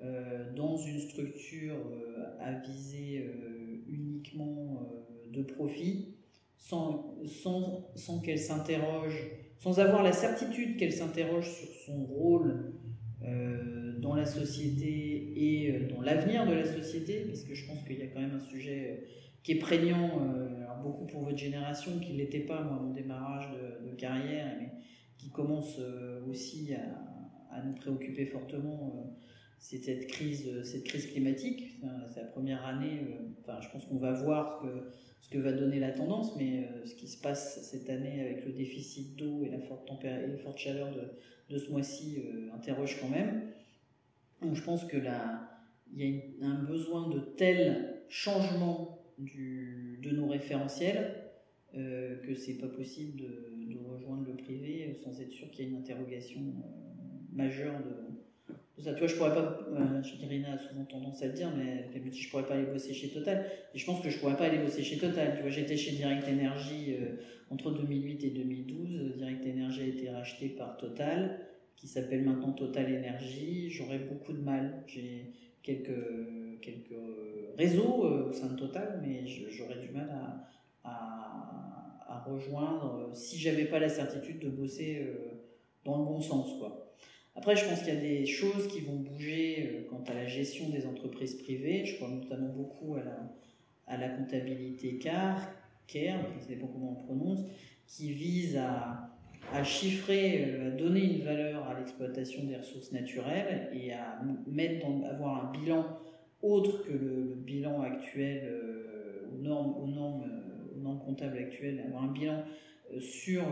[0.05, 4.93] euh, dans une structure euh, à euh, uniquement
[5.33, 6.17] de profit,
[6.59, 12.73] sans, sans, sans qu'elle s'interroge, sans avoir la certitude qu'elle s'interroge sur son rôle
[14.01, 18.03] dans la société et dans l'avenir de la société, parce que je pense qu'il y
[18.03, 19.05] a quand même un sujet
[19.45, 20.21] qui est prégnant,
[20.63, 24.73] alors beaucoup pour votre génération, qui ne l'était pas, moi, mon démarrage de, carrière, mais
[25.17, 25.79] qui commence
[26.29, 29.15] aussi à, nous préoccuper fortement
[29.65, 31.81] c'est cette crise, cette crise climatique.
[32.13, 33.01] C'est la première année.
[33.01, 34.63] Euh, enfin, je pense qu'on va voir
[35.23, 38.45] ce que, va donner la tendance, mais euh, ce qui se passe cette année avec
[38.45, 40.91] le déficit d'eau et la forte, température, et forte chaleur
[41.49, 43.53] de, ce mois-ci euh, interroge quand même.
[44.43, 45.51] Donc, je pense que là,
[45.97, 51.15] il y a un besoin de tel changement de nos référentiels
[51.77, 55.69] euh, que c'est pas possible de, de, rejoindre le privé sans être sûr qu'il y
[55.69, 56.41] a une interrogation
[57.33, 58.15] majeure de
[58.85, 61.87] ça, tu vois, je pourrais pas, euh, je a souvent tendance à le dire, mais
[61.95, 63.47] elle me dit je pourrais pas aller bosser chez Total.
[63.73, 65.37] Et je pense que je pourrais pas aller bosser chez Total.
[65.37, 67.17] Tu vois, j'étais chez Direct Energy euh,
[67.51, 69.17] entre 2008 et 2012.
[69.17, 71.39] Direct Energy a été racheté par Total,
[71.77, 73.71] qui s'appelle maintenant Total Energy.
[73.71, 74.83] J'aurais beaucoup de mal.
[74.87, 75.89] J'ai quelques,
[76.61, 76.99] quelques
[77.57, 80.49] réseaux euh, au sein de Total, mais j'aurais du mal à,
[80.85, 85.43] à, rejoindre si j'avais pas la certitude de bosser euh,
[85.85, 86.85] dans le bon sens, quoi.
[87.37, 90.27] Après, je pense qu'il y a des choses qui vont bouger euh, quant à la
[90.27, 91.85] gestion des entreprises privées.
[91.85, 93.19] Je crois notamment beaucoup à la,
[93.87, 95.41] à la comptabilité CAR,
[95.87, 97.41] CARE, je ne sais pas comment on prononce,
[97.87, 99.11] qui vise à,
[99.53, 104.87] à chiffrer, euh, à donner une valeur à l'exploitation des ressources naturelles et à mettre
[105.11, 105.85] avoir un bilan
[106.45, 110.25] autre que le, bilan actuel euh, aux, normes, normes,
[110.75, 112.45] aux normes comptables actuelles, avoir un bilan
[113.01, 113.43] sur,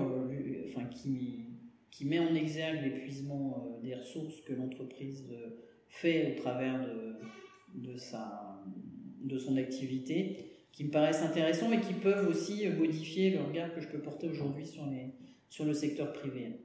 [0.68, 1.52] enfin, qui,
[1.92, 5.50] qui met en exergue l'épuisement euh, des ressources que l'entreprise euh,
[5.88, 7.14] fait au travers de,
[7.74, 8.64] de, sa,
[9.22, 13.74] de son activité, qui me paraissent intéressants et qui peuvent aussi euh, modifier le regard
[13.74, 14.82] que je peux porter aujourd'hui sur,
[15.50, 16.62] sur le secteur privé.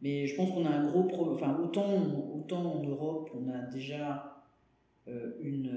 [0.00, 1.34] Mais je pense qu'on a un gros problème.
[1.34, 4.33] Enfin, autant, autant en Europe, on a déjà
[5.40, 5.70] une.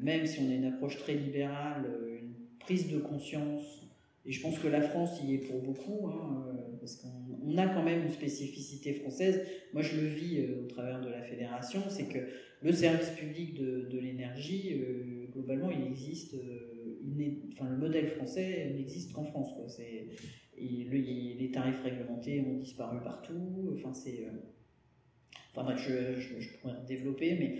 [0.00, 1.84] même si on a une approche très libérale,
[2.20, 3.82] une prise de conscience.
[4.24, 6.46] Et je pense que la France y est pour beaucoup, hein,
[6.80, 9.46] parce qu'on a quand même une spécificité française.
[9.72, 12.18] Moi, je le vis au travers de la fédération, c'est que
[12.62, 16.34] le service public de, l'énergie, euh, globalement, il existe.
[16.34, 19.52] Euh, enfin, le modèle français n'existe qu'en France.
[19.54, 19.68] Quoi.
[19.68, 20.08] C'est,
[20.58, 23.72] et les tarifs réglementés ont disparu partout.
[23.74, 24.24] Enfin, c'est.
[24.24, 24.30] Euh,
[25.52, 27.56] enfin, bref, je, je, pourrais développer, mais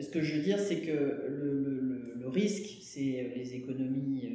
[0.00, 4.28] ce que je veux dire, c'est que le, le, le risque, c'est les économies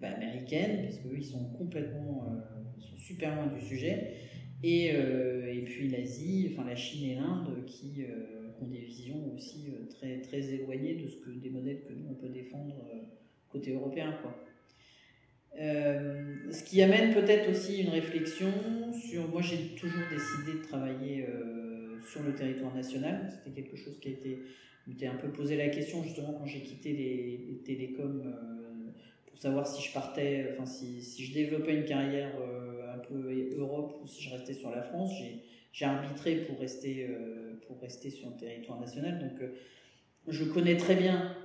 [0.00, 2.36] bah, américaines, parce qu'eux, ils sont complètement.
[2.78, 4.14] ils sont super loin du sujet.
[4.62, 8.04] Et, et puis l'Asie, enfin la Chine et l'Inde, qui
[8.60, 12.06] ont des visions aussi euh, très, très éloignées de ce que des modèles que nous
[12.10, 12.98] on peut défendre euh,
[13.50, 14.16] côté européen.
[14.22, 14.44] Quoi.
[15.60, 18.48] Euh, ce qui amène peut-être aussi une réflexion
[18.92, 19.28] sur.
[19.28, 21.26] Moi, j'ai toujours décidé de travailler
[22.10, 23.28] sur le territoire national.
[23.30, 24.38] C'était quelque chose qui a été.
[24.86, 28.22] m'était un peu posé la question justement quand j'ai quitté les, télécoms
[29.26, 32.32] pour savoir si je partais, enfin si, je développais une carrière
[32.94, 35.12] un peu Europe ou si je restais sur la France.
[35.76, 39.18] J'ai arbitré pour rester, euh, pour rester sur le territoire national.
[39.18, 39.48] Donc, euh,
[40.26, 41.36] je connais très bien,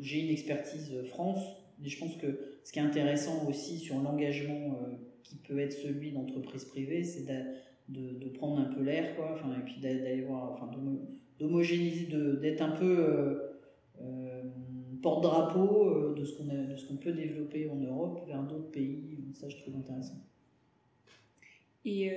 [0.00, 1.44] j'ai une expertise France,
[1.78, 5.74] mais je pense que ce qui est intéressant aussi sur l'engagement euh, qui peut être
[5.74, 7.40] celui d'entreprise privée, c'est de,
[7.88, 10.70] de, prendre un peu l'air, quoi, enfin, et puis d'aller voir, enfin,
[11.38, 12.08] d'homogénéiser,
[12.40, 13.42] d'être un peu
[15.02, 19.18] porte-drapeau de ce qu'on de ce qu'on peut développer en Europe vers d'autres pays.
[19.34, 20.24] Ça, je trouve intéressant.
[21.84, 22.10] Et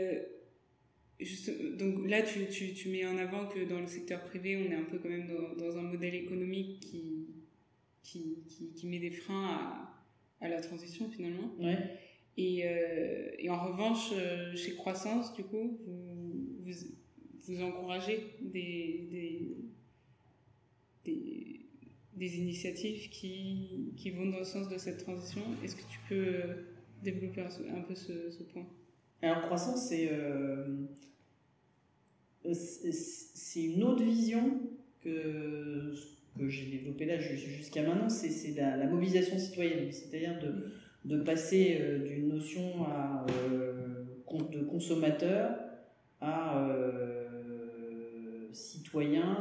[1.78, 4.76] donc là, tu, tu, tu, mets en avant que dans le secteur privé, on est
[4.76, 7.28] un peu quand même dans, dans un modèle économique qui,
[8.04, 8.44] qui,
[8.76, 11.54] qui, met des freins à, à, la transition finalement.
[11.60, 11.78] Ouais.
[12.38, 16.74] Et, euh, et, en revanche, euh, chez Croissance, du coup, vous, vous,
[17.48, 19.58] vous encouragez des, des,
[21.04, 21.60] des,
[22.16, 25.42] des, initiatives qui, qui vont dans le sens de cette transition.
[25.64, 26.34] Est-ce que tu peux
[27.04, 28.66] développer un, peu ce, ce point?
[29.22, 30.88] Alors, croissance, c'est euh,
[32.46, 32.54] euh,
[33.56, 34.62] une autre vision
[35.04, 35.94] que,
[36.38, 40.72] que j'ai développée là jusqu'à maintenant, c'est la, la, mobilisation citoyenne, c'est-à-dire de,
[41.06, 42.86] de, passer euh, d'une notion
[43.50, 44.06] euh,
[44.52, 45.56] de consommateur
[46.22, 46.68] à
[48.54, 49.38] citoyen,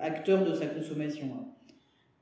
[0.00, 1.26] acteur de sa consommation.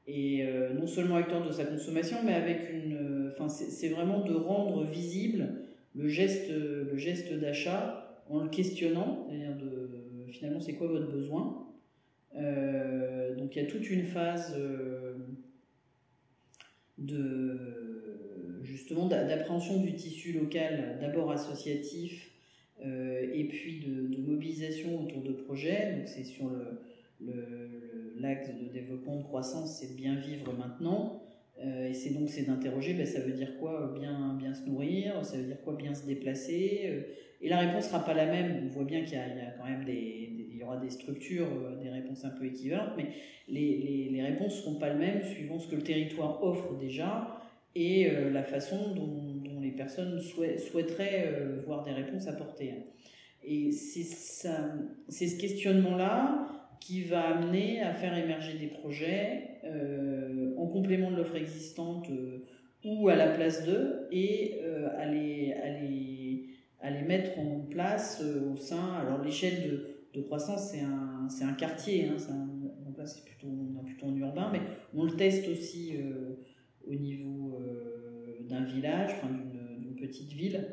[0.07, 3.29] Et non seulement acteur de sa consommation, mais avec une.
[3.29, 5.49] Enfin, c'est vraiment de rendre visible
[5.95, 6.51] le geste,
[7.35, 11.65] d'achat en le questionnant, c'est-à-dire de finalement c'est quoi votre besoin.
[12.37, 15.15] Euh, donc il y a toute une phase euh,
[16.99, 17.84] de
[18.75, 22.31] justement d'appréhension du tissu local, d'abord associatif
[22.85, 25.97] euh, et puis de, mobilisation autour de projets.
[25.97, 26.51] Donc c'est sur
[28.19, 31.23] l'axe de développement de croissance, c'est bien vivre maintenant.
[31.63, 35.37] et c'est donc c'est d'interroger, ben, ça veut dire quoi bien, bien se nourrir, ça
[35.37, 37.05] veut dire quoi bien se déplacer,
[37.45, 38.63] et la réponse sera pas la même.
[38.65, 41.77] On voit bien qu'il y, a quand même des, il y aura des structures, euh,
[41.83, 43.09] des réponses un peu équivalentes, mais
[43.49, 47.43] les, les, les réponses seront pas les mêmes suivant ce que le territoire offre déjà
[47.75, 52.75] et euh, la façon dont, les personnes souhaiteraient euh, voir des réponses apportées.
[53.43, 56.47] Et c'est ce questionnement-là
[56.81, 59.61] qui va amener à faire émerger des projets
[60.57, 62.09] en complément de l'offre existante
[62.85, 64.61] ou à la place d'eux et
[64.99, 65.55] à les,
[66.85, 68.93] à les mettre en place euh, au sein.
[68.95, 73.49] Alors l'échelle de, de, croissance, c'est un, un quartier, hein, c'est plutôt,
[73.85, 74.61] plutôt en urbain, mais
[74.95, 76.37] on le teste aussi euh,
[76.87, 77.24] au niveau euh,
[78.65, 80.67] village, enfin d'une, petite ville.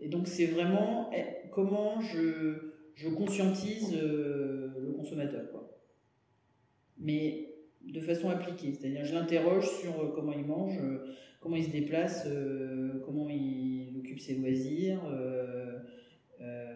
[0.00, 5.50] et donc c'est vraiment eh, comment je, je conscientise le consommateur.
[5.50, 5.78] Quoi.
[6.98, 7.50] Mais
[7.82, 10.80] de façon appliquée, c'est-à-dire je l'interroge sur comment il mange
[11.44, 15.04] comment il se déplace, euh, comment il occupe ses loisirs.
[15.04, 15.78] Euh,
[16.40, 16.74] euh.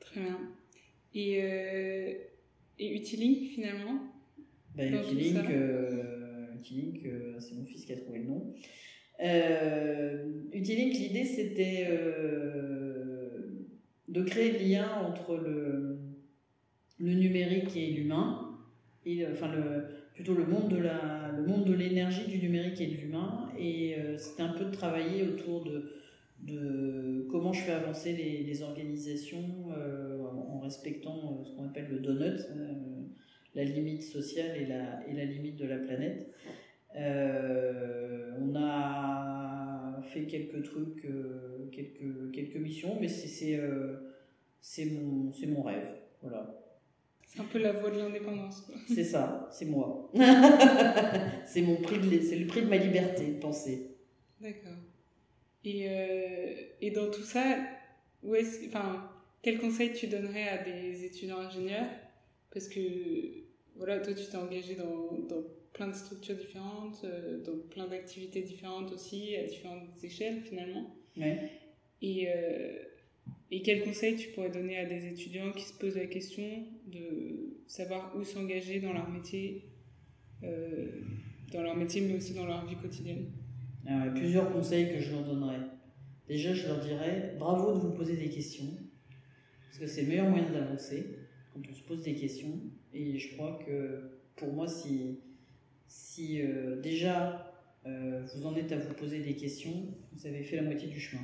[0.00, 0.38] Très bien.
[1.14, 2.31] Et,
[2.82, 4.00] et Utilink finalement
[4.74, 4.84] bah,
[6.54, 7.00] Utilink,
[7.38, 8.54] c'est mon fils qui a trouvé le nom.
[10.52, 11.88] Utilink, l'idée c'était
[14.08, 15.98] de créer le lien entre le,
[16.98, 18.52] le numérique et l'humain
[19.06, 22.80] et euh, enfin le, plutôt le monde de la, le monde de l'énergie, du numérique
[22.80, 23.48] et de l'humain.
[23.58, 25.92] Et euh, c'était un peu de travailler autour de,
[26.40, 30.18] de comment je fais avancer les, les organisations euh,
[30.62, 32.40] respectant ce qu'on appelle le donut,
[33.54, 36.32] la limite sociale et la, et la limite de la planète.
[36.94, 41.06] on a fait quelques trucs,
[41.72, 43.60] quelques, quelques missions, mais c'est
[44.62, 45.88] c'est mon, mon rêve.
[46.22, 46.62] Voilà.
[47.26, 48.70] C'est un peu la voie de l'indépendance.
[48.88, 50.10] C'est ça, c'est moi.
[51.46, 53.96] c'est mon prix de, c'est le prix de ma liberté de penser.
[54.40, 54.76] D'accord.
[55.64, 57.56] Et, euh, et dans tout ça,
[58.22, 59.10] où est enfin,
[59.42, 61.88] quel conseil tu donnerais à des étudiants ingénieurs?
[62.52, 62.80] Parce que
[63.76, 68.42] voilà, toi, tu t'es engagé dans, dans, plein de structures différentes, euh, dans plein d'activités
[68.42, 70.94] différentes aussi, à différentes échelles finalement.
[71.16, 71.50] Ouais.
[72.02, 72.82] Et euh,
[73.54, 76.42] et quel conseil tu pourrais donner à des étudiants qui se posent la question
[76.86, 79.68] de savoir où s'engager dans leur métier,
[80.42, 80.86] euh,
[81.52, 83.26] dans leur métier, mais aussi dans leur vie quotidienne?
[83.84, 85.60] Il y a plusieurs conseils que je leur donnerais.
[86.26, 88.72] Déjà, je leur dirais bravo de vous poser des questions,
[89.72, 91.16] parce que c'est le meilleur moyen d'avancer
[91.50, 92.60] quand on se pose des questions.
[92.92, 94.02] Et je crois que
[94.36, 95.20] pour moi, si,
[95.88, 97.50] si euh, déjà
[97.86, 101.00] euh, vous en êtes à vous poser des questions, vous avez fait la moitié du
[101.00, 101.22] chemin.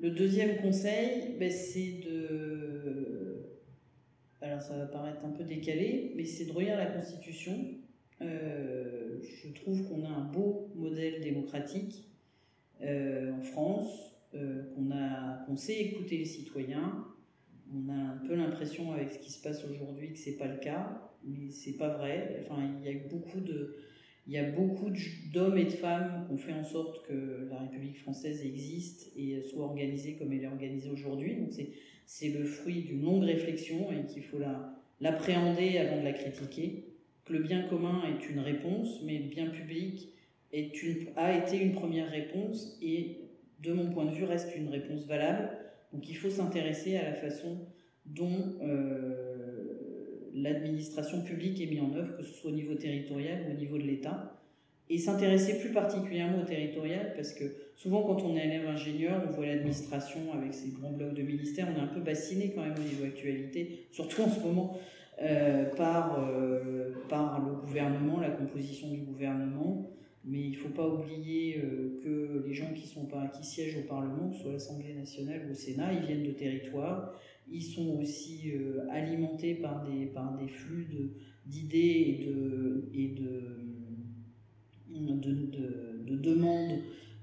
[0.00, 3.44] Le deuxième conseil, ben, c'est de.
[4.40, 7.58] Alors ça va paraître un peu décalé, mais c'est de regarder la Constitution.
[8.22, 12.08] Euh, je trouve qu'on a un beau modèle démocratique
[12.80, 17.06] en France, qu'on qu'on sait écouter les citoyens.
[17.72, 20.58] On a un peu l'impression avec ce qui se passe aujourd'hui que c'est pas le
[20.58, 22.42] cas, mais c'est pas vrai.
[22.42, 23.76] Enfin, il y a beaucoup de
[24.26, 24.90] il y a beaucoup
[25.32, 29.42] d'hommes et de femmes qui ont fait en sorte que la République française existe et
[29.42, 31.36] soit organisée comme elle est organisée aujourd'hui.
[31.36, 31.50] Donc
[32.06, 34.38] c'est le fruit d'une longue réflexion et qu'il faut
[35.00, 36.84] l'appréhender avant de la critiquer.
[37.26, 40.08] Que le bien commun est une réponse, mais le bien public
[40.52, 43.18] est une, a été une première réponse et
[43.64, 45.50] de mon point de vue reste une réponse valable.
[45.92, 47.66] Donc il faut s'intéresser à la façon
[48.04, 53.52] dont euh, l'administration publique est mise en œuvre, que ce soit au niveau territorial ou
[53.52, 54.40] au niveau de l'État,
[54.90, 57.44] et s'intéresser plus particulièrement au territorial, parce que
[57.74, 61.68] souvent quand on est élève ingénieur, on voit l'administration avec ses grands blocs de ministères,
[61.74, 64.78] on est un peu bassiné quand même au niveau actualité, surtout en ce moment,
[65.22, 69.90] euh, euh, par le gouvernement, la composition du gouvernement.
[70.26, 72.86] Mais il ne faut pas oublier euh, que les gens qui,
[73.44, 77.20] siègent au Parlement, que ce soit l'Assemblée nationale ou au Sénat, ils viennent de territoires,
[77.46, 80.86] ils sont aussi euh, alimentés par des, flux
[81.44, 83.58] d'idées et, de, et de,
[84.88, 85.32] de,
[86.06, 86.80] de, demandes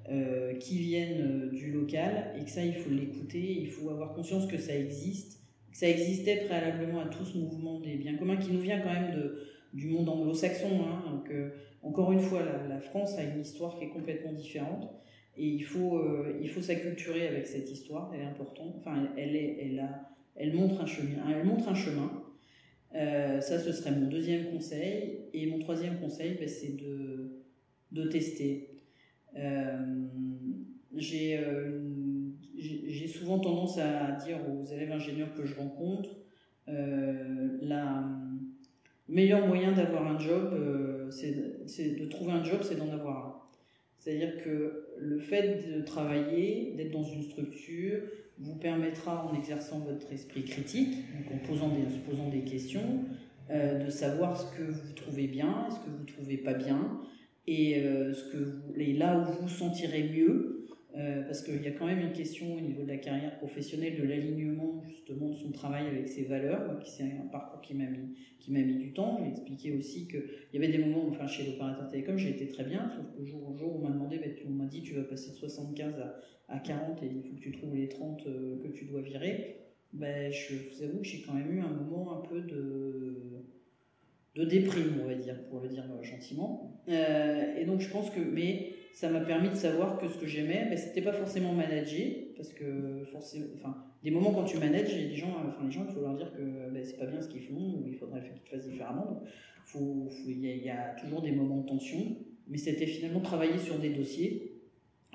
[0.10, 2.36] euh, qui viennent du local.
[2.40, 5.42] Et que ça, il faut l'écouter, il faut avoir conscience que ça existe,
[5.72, 8.94] que ça existait préalablement à tout ce mouvement des biens communs qui nous vient quand
[8.94, 9.32] même
[9.74, 10.82] du monde anglo-saxon.
[10.84, 11.32] Hein, donc,
[11.84, 14.90] encore une fois, la, France a une histoire qui est complètement différente.
[15.38, 16.02] Et il faut,
[16.42, 18.76] il faut s'acculturer avec cette histoire, elle est importante.
[18.78, 21.24] Enfin, elle, est, elle, a, elle montre un chemin.
[21.30, 22.12] Elle montre un chemin.
[22.96, 25.30] Euh, ça, ce serait mon deuxième conseil.
[25.34, 27.44] Et mon troisième conseil, ben, c'est de,
[27.92, 28.82] de tester.
[29.38, 30.08] Euh,
[30.94, 31.80] euh,
[32.58, 36.10] j'ai souvent tendance à dire aux élèves ingénieurs que je rencontre,
[36.68, 38.04] la,
[39.12, 40.58] meilleur moyen d'avoir un job,
[41.12, 43.42] c'est de trouver un job, c'est d'en avoir un.
[44.02, 48.00] C'est-à-dire que le fait de travailler, d'être dans une structure,
[48.40, 50.98] vous permettra, en exerçant votre esprit critique,
[51.32, 53.06] en, posant des, se posant des questions,
[53.52, 57.00] euh, de savoir ce que vous trouvez bien, ce que vous trouvez pas bien,
[57.46, 60.61] et, euh, ce que vous, là où vous vous sentirez mieux,
[60.98, 63.98] euh, parce qu'il y a quand même une question au niveau de la carrière professionnelle,
[63.98, 67.86] de l'alignement justement de son travail avec ses valeurs, qui c'est un parcours qui m'a
[67.86, 69.20] mis, qui m'a mis du temps.
[69.24, 70.24] J'ai expliqué aussi qu'il
[70.54, 73.50] y avait des moments, enfin chez l'opérateur télécom, j'ai été très bien, sauf que jour
[73.50, 76.20] au jour, on m'a demandé, bah, on m'a dit tu vas passer de 75 à,
[76.50, 79.58] à 40 et il faut que tu trouves les 30 euh, que tu dois virer.
[79.94, 83.46] Ben, je vous avoue que j'ai quand même eu un moment un peu de,
[84.36, 86.82] de déprime, on va dire, pour le dire gentiment.
[86.88, 90.26] Euh, et donc je pense que, mais ça m'a permis de savoir que ce que
[90.26, 94.92] j'aimais, ben, c'était pas forcément manager, parce que forcément, enfin, des moments quand tu manages,
[94.94, 96.98] il y a des gens, enfin les gens, il faut leur dire que ben, c'est
[96.98, 99.06] pas bien ce qu'ils font, ou il faudrait qu'ils fassent différemment.
[99.06, 99.24] Donc,
[99.66, 102.18] faut, il y, a toujours des moments de tension,
[102.48, 104.52] mais c'était finalement travailler sur des dossiers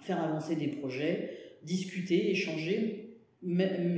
[0.07, 1.31] faire avancer des projets,
[1.65, 3.19] discuter, échanger,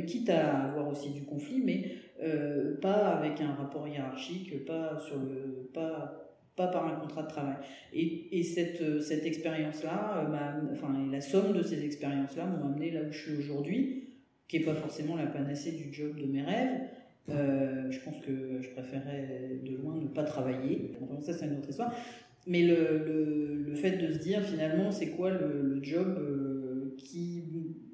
[0.06, 1.92] quitte à avoir aussi du conflit, mais
[2.22, 7.28] euh, pas avec un rapport hiérarchique, pas, sur le, pas, pas par un contrat de
[7.28, 7.56] travail.
[7.92, 13.02] Et, et cette, cette expérience-là, euh, enfin, la somme de ces expériences-là m'ont amené là
[13.08, 14.08] où je suis aujourd'hui,
[14.48, 16.80] qui n'est pas forcément la panacée du job de mes rêves.
[17.30, 20.92] Euh, je pense que je préférais de loin ne pas travailler.
[21.02, 21.94] Enfin, ça, c'est une autre histoire.
[22.46, 27.44] Mais le, le, le, fait de se dire finalement, c'est quoi le, job euh, qui,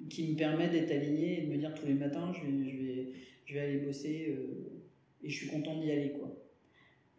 [0.09, 3.12] qui me permet d'être aligné et de me dire tous les matins, je vais,
[3.47, 4.82] je vais aller bosser euh,
[5.22, 6.30] et je suis content d'y aller, quoi.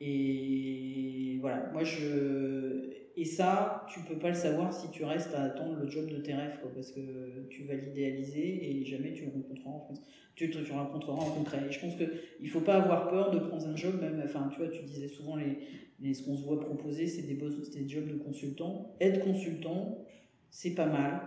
[0.01, 2.89] Et voilà, moi je.
[3.17, 6.17] Et ça, tu peux pas le savoir si tu restes à attendre le job de
[6.17, 10.01] tes rêves, parce que tu vas l'idéaliser et jamais tu le rencontreras en France.
[10.35, 11.59] Tu, le rencontreras en concret.
[11.69, 14.57] Et je pense qu'il faut pas avoir peur de prendre un job, même, enfin, tu
[14.57, 15.59] vois, tu disais souvent les,
[16.01, 18.97] les ce qu'on se voit proposer, c'est des, des jobs de consultant.
[18.99, 20.05] Être consultant,
[20.49, 21.21] c'est pas mal.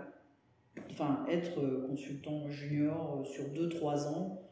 [0.91, 4.48] Enfin, être consultant junior sur 2-3 ans,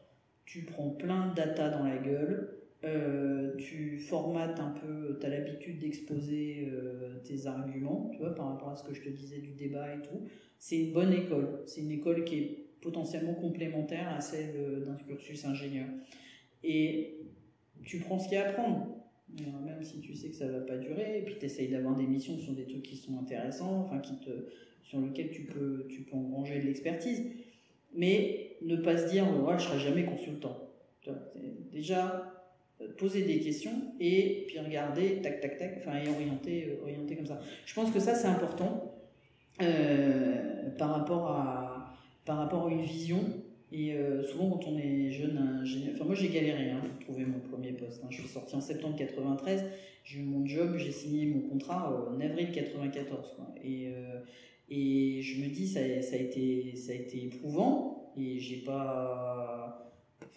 [0.47, 5.29] tu prends plein de data dans la gueule euh, tu formates un peu, tu as
[5.29, 9.39] l'habitude d'exposer euh, tes arguments, tu vois, par rapport à ce que je te disais
[9.39, 10.27] du débat et tout.
[10.59, 11.63] C'est une bonne école.
[11.65, 15.87] C'est une école qui est potentiellement complémentaire à celle euh, d'un cursus ingénieur.
[16.63, 17.17] Et
[17.83, 18.95] tu prends ce qu'il y a à prendre,
[19.65, 22.05] même si tu sais que ça va pas durer, et puis tu essayes d'avoir des
[22.05, 24.29] missions sur des trucs qui sont intéressants, enfin, qui te,
[24.83, 27.23] sur lesquels tu peux, tu peux engranger de l'expertise.
[27.97, 30.57] Mais ne pas se dire, ouais, je serai jamais consultant.
[31.71, 32.37] Déjà,
[32.97, 37.25] poser des questions et puis regarder, tac, tac, tac, enfin, et orienter, euh, orienter comme
[37.25, 37.39] ça.
[37.65, 38.93] Je pense que ça, c'est important
[39.61, 41.95] euh, par, rapport à,
[42.25, 43.19] par rapport à une vision.
[43.71, 47.25] Et euh, souvent, quand on est jeune ingénieur, enfin, moi j'ai galéré hein, pour trouver
[47.25, 48.01] mon premier poste.
[48.03, 48.07] Hein.
[48.09, 49.65] Je suis sorti en septembre 93,
[50.05, 53.35] j'ai eu mon job, j'ai signé mon contrat en avril 94.
[53.65, 53.89] Et,
[54.69, 59.87] et je me dis, ça, ça, a été, ça a été éprouvant et j'ai pas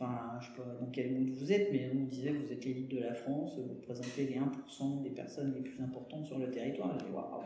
[0.01, 2.91] enfin, je sais pas dans quel monde vous êtes, mais on disait vous êtes l'élite
[2.91, 6.99] de la France, vous représentez les 1% des personnes les plus importantes sur le territoire.
[6.99, 7.43] Je dis, waouh,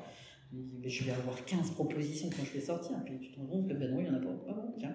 [0.85, 2.97] je vais avoir 15 propositions quand je vais sortir.
[3.05, 4.45] Puis tu te rends compte que ben non, il n'y en a pas.
[4.49, 4.89] Ah bon.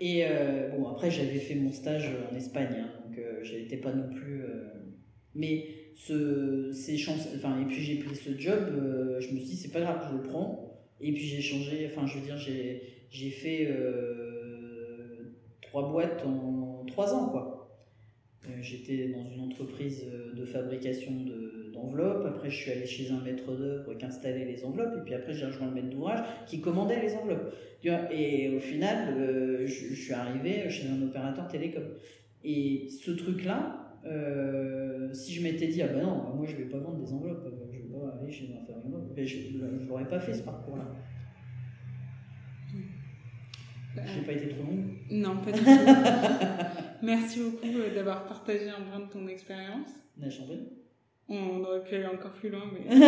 [0.00, 3.92] Et euh, bon, après, j'avais fait mon stage en Espagne, hein, donc euh, j'étais pas
[3.92, 4.42] non plus.
[4.42, 4.68] Euh,
[5.34, 7.28] mais ce, ces chances.
[7.36, 8.72] Enfin, et puis j'ai pris ce job,
[9.20, 10.67] je me suis dit, c'est pas grave, je le prends.
[11.00, 13.68] Et puis j'ai changé, enfin, je veux dire, j'ai fait
[15.62, 17.58] trois boîtes en trois ans, quoi.
[18.48, 21.12] Euh, j'étais dans une entreprise euh, de fabrication
[21.72, 25.14] d'enveloppes, après je suis allé chez un maître d'œuvre qui installait les enveloppes, et puis
[25.14, 27.52] après j'ai rejoint le maître d'ouvrage qui commandait les enveloppes.
[27.84, 31.84] Et au final, euh, je, suis arrivé chez un opérateur télécom.
[32.44, 33.84] Et ce truc-là,
[35.12, 37.78] si je m'étais dit, ah ben non, moi je vais pas vendre des enveloppes, je
[37.78, 38.64] vais pas aller chez un
[39.14, 40.84] ben je ne l'aurais pas fait ce parcours-là.
[44.06, 45.66] J'ai pas été trop longue Non, pas du tout.
[47.02, 49.90] Merci beaucoup euh, d'avoir partagé un brin de ton expérience.
[51.28, 52.88] On aurait pu aller encore plus loin, mais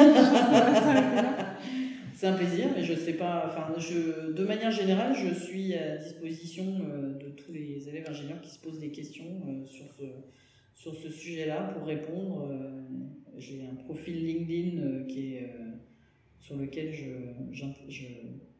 [2.14, 3.46] C'est un plaisir, mais je sais pas.
[3.46, 8.42] Enfin, je, de manière générale, je suis à disposition euh, de tous les élèves ingénieurs
[8.42, 10.04] qui se posent des questions euh, sur ce,
[10.80, 12.48] sur ce sujet-là pour répondre.
[13.36, 15.54] J'ai un profil LinkedIn qui est,
[16.38, 18.04] sur lequel je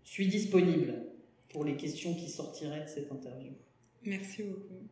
[0.04, 0.94] suis disponible
[1.48, 3.52] pour les questions qui sortiraient de cette interview.
[4.04, 4.86] Merci beaucoup.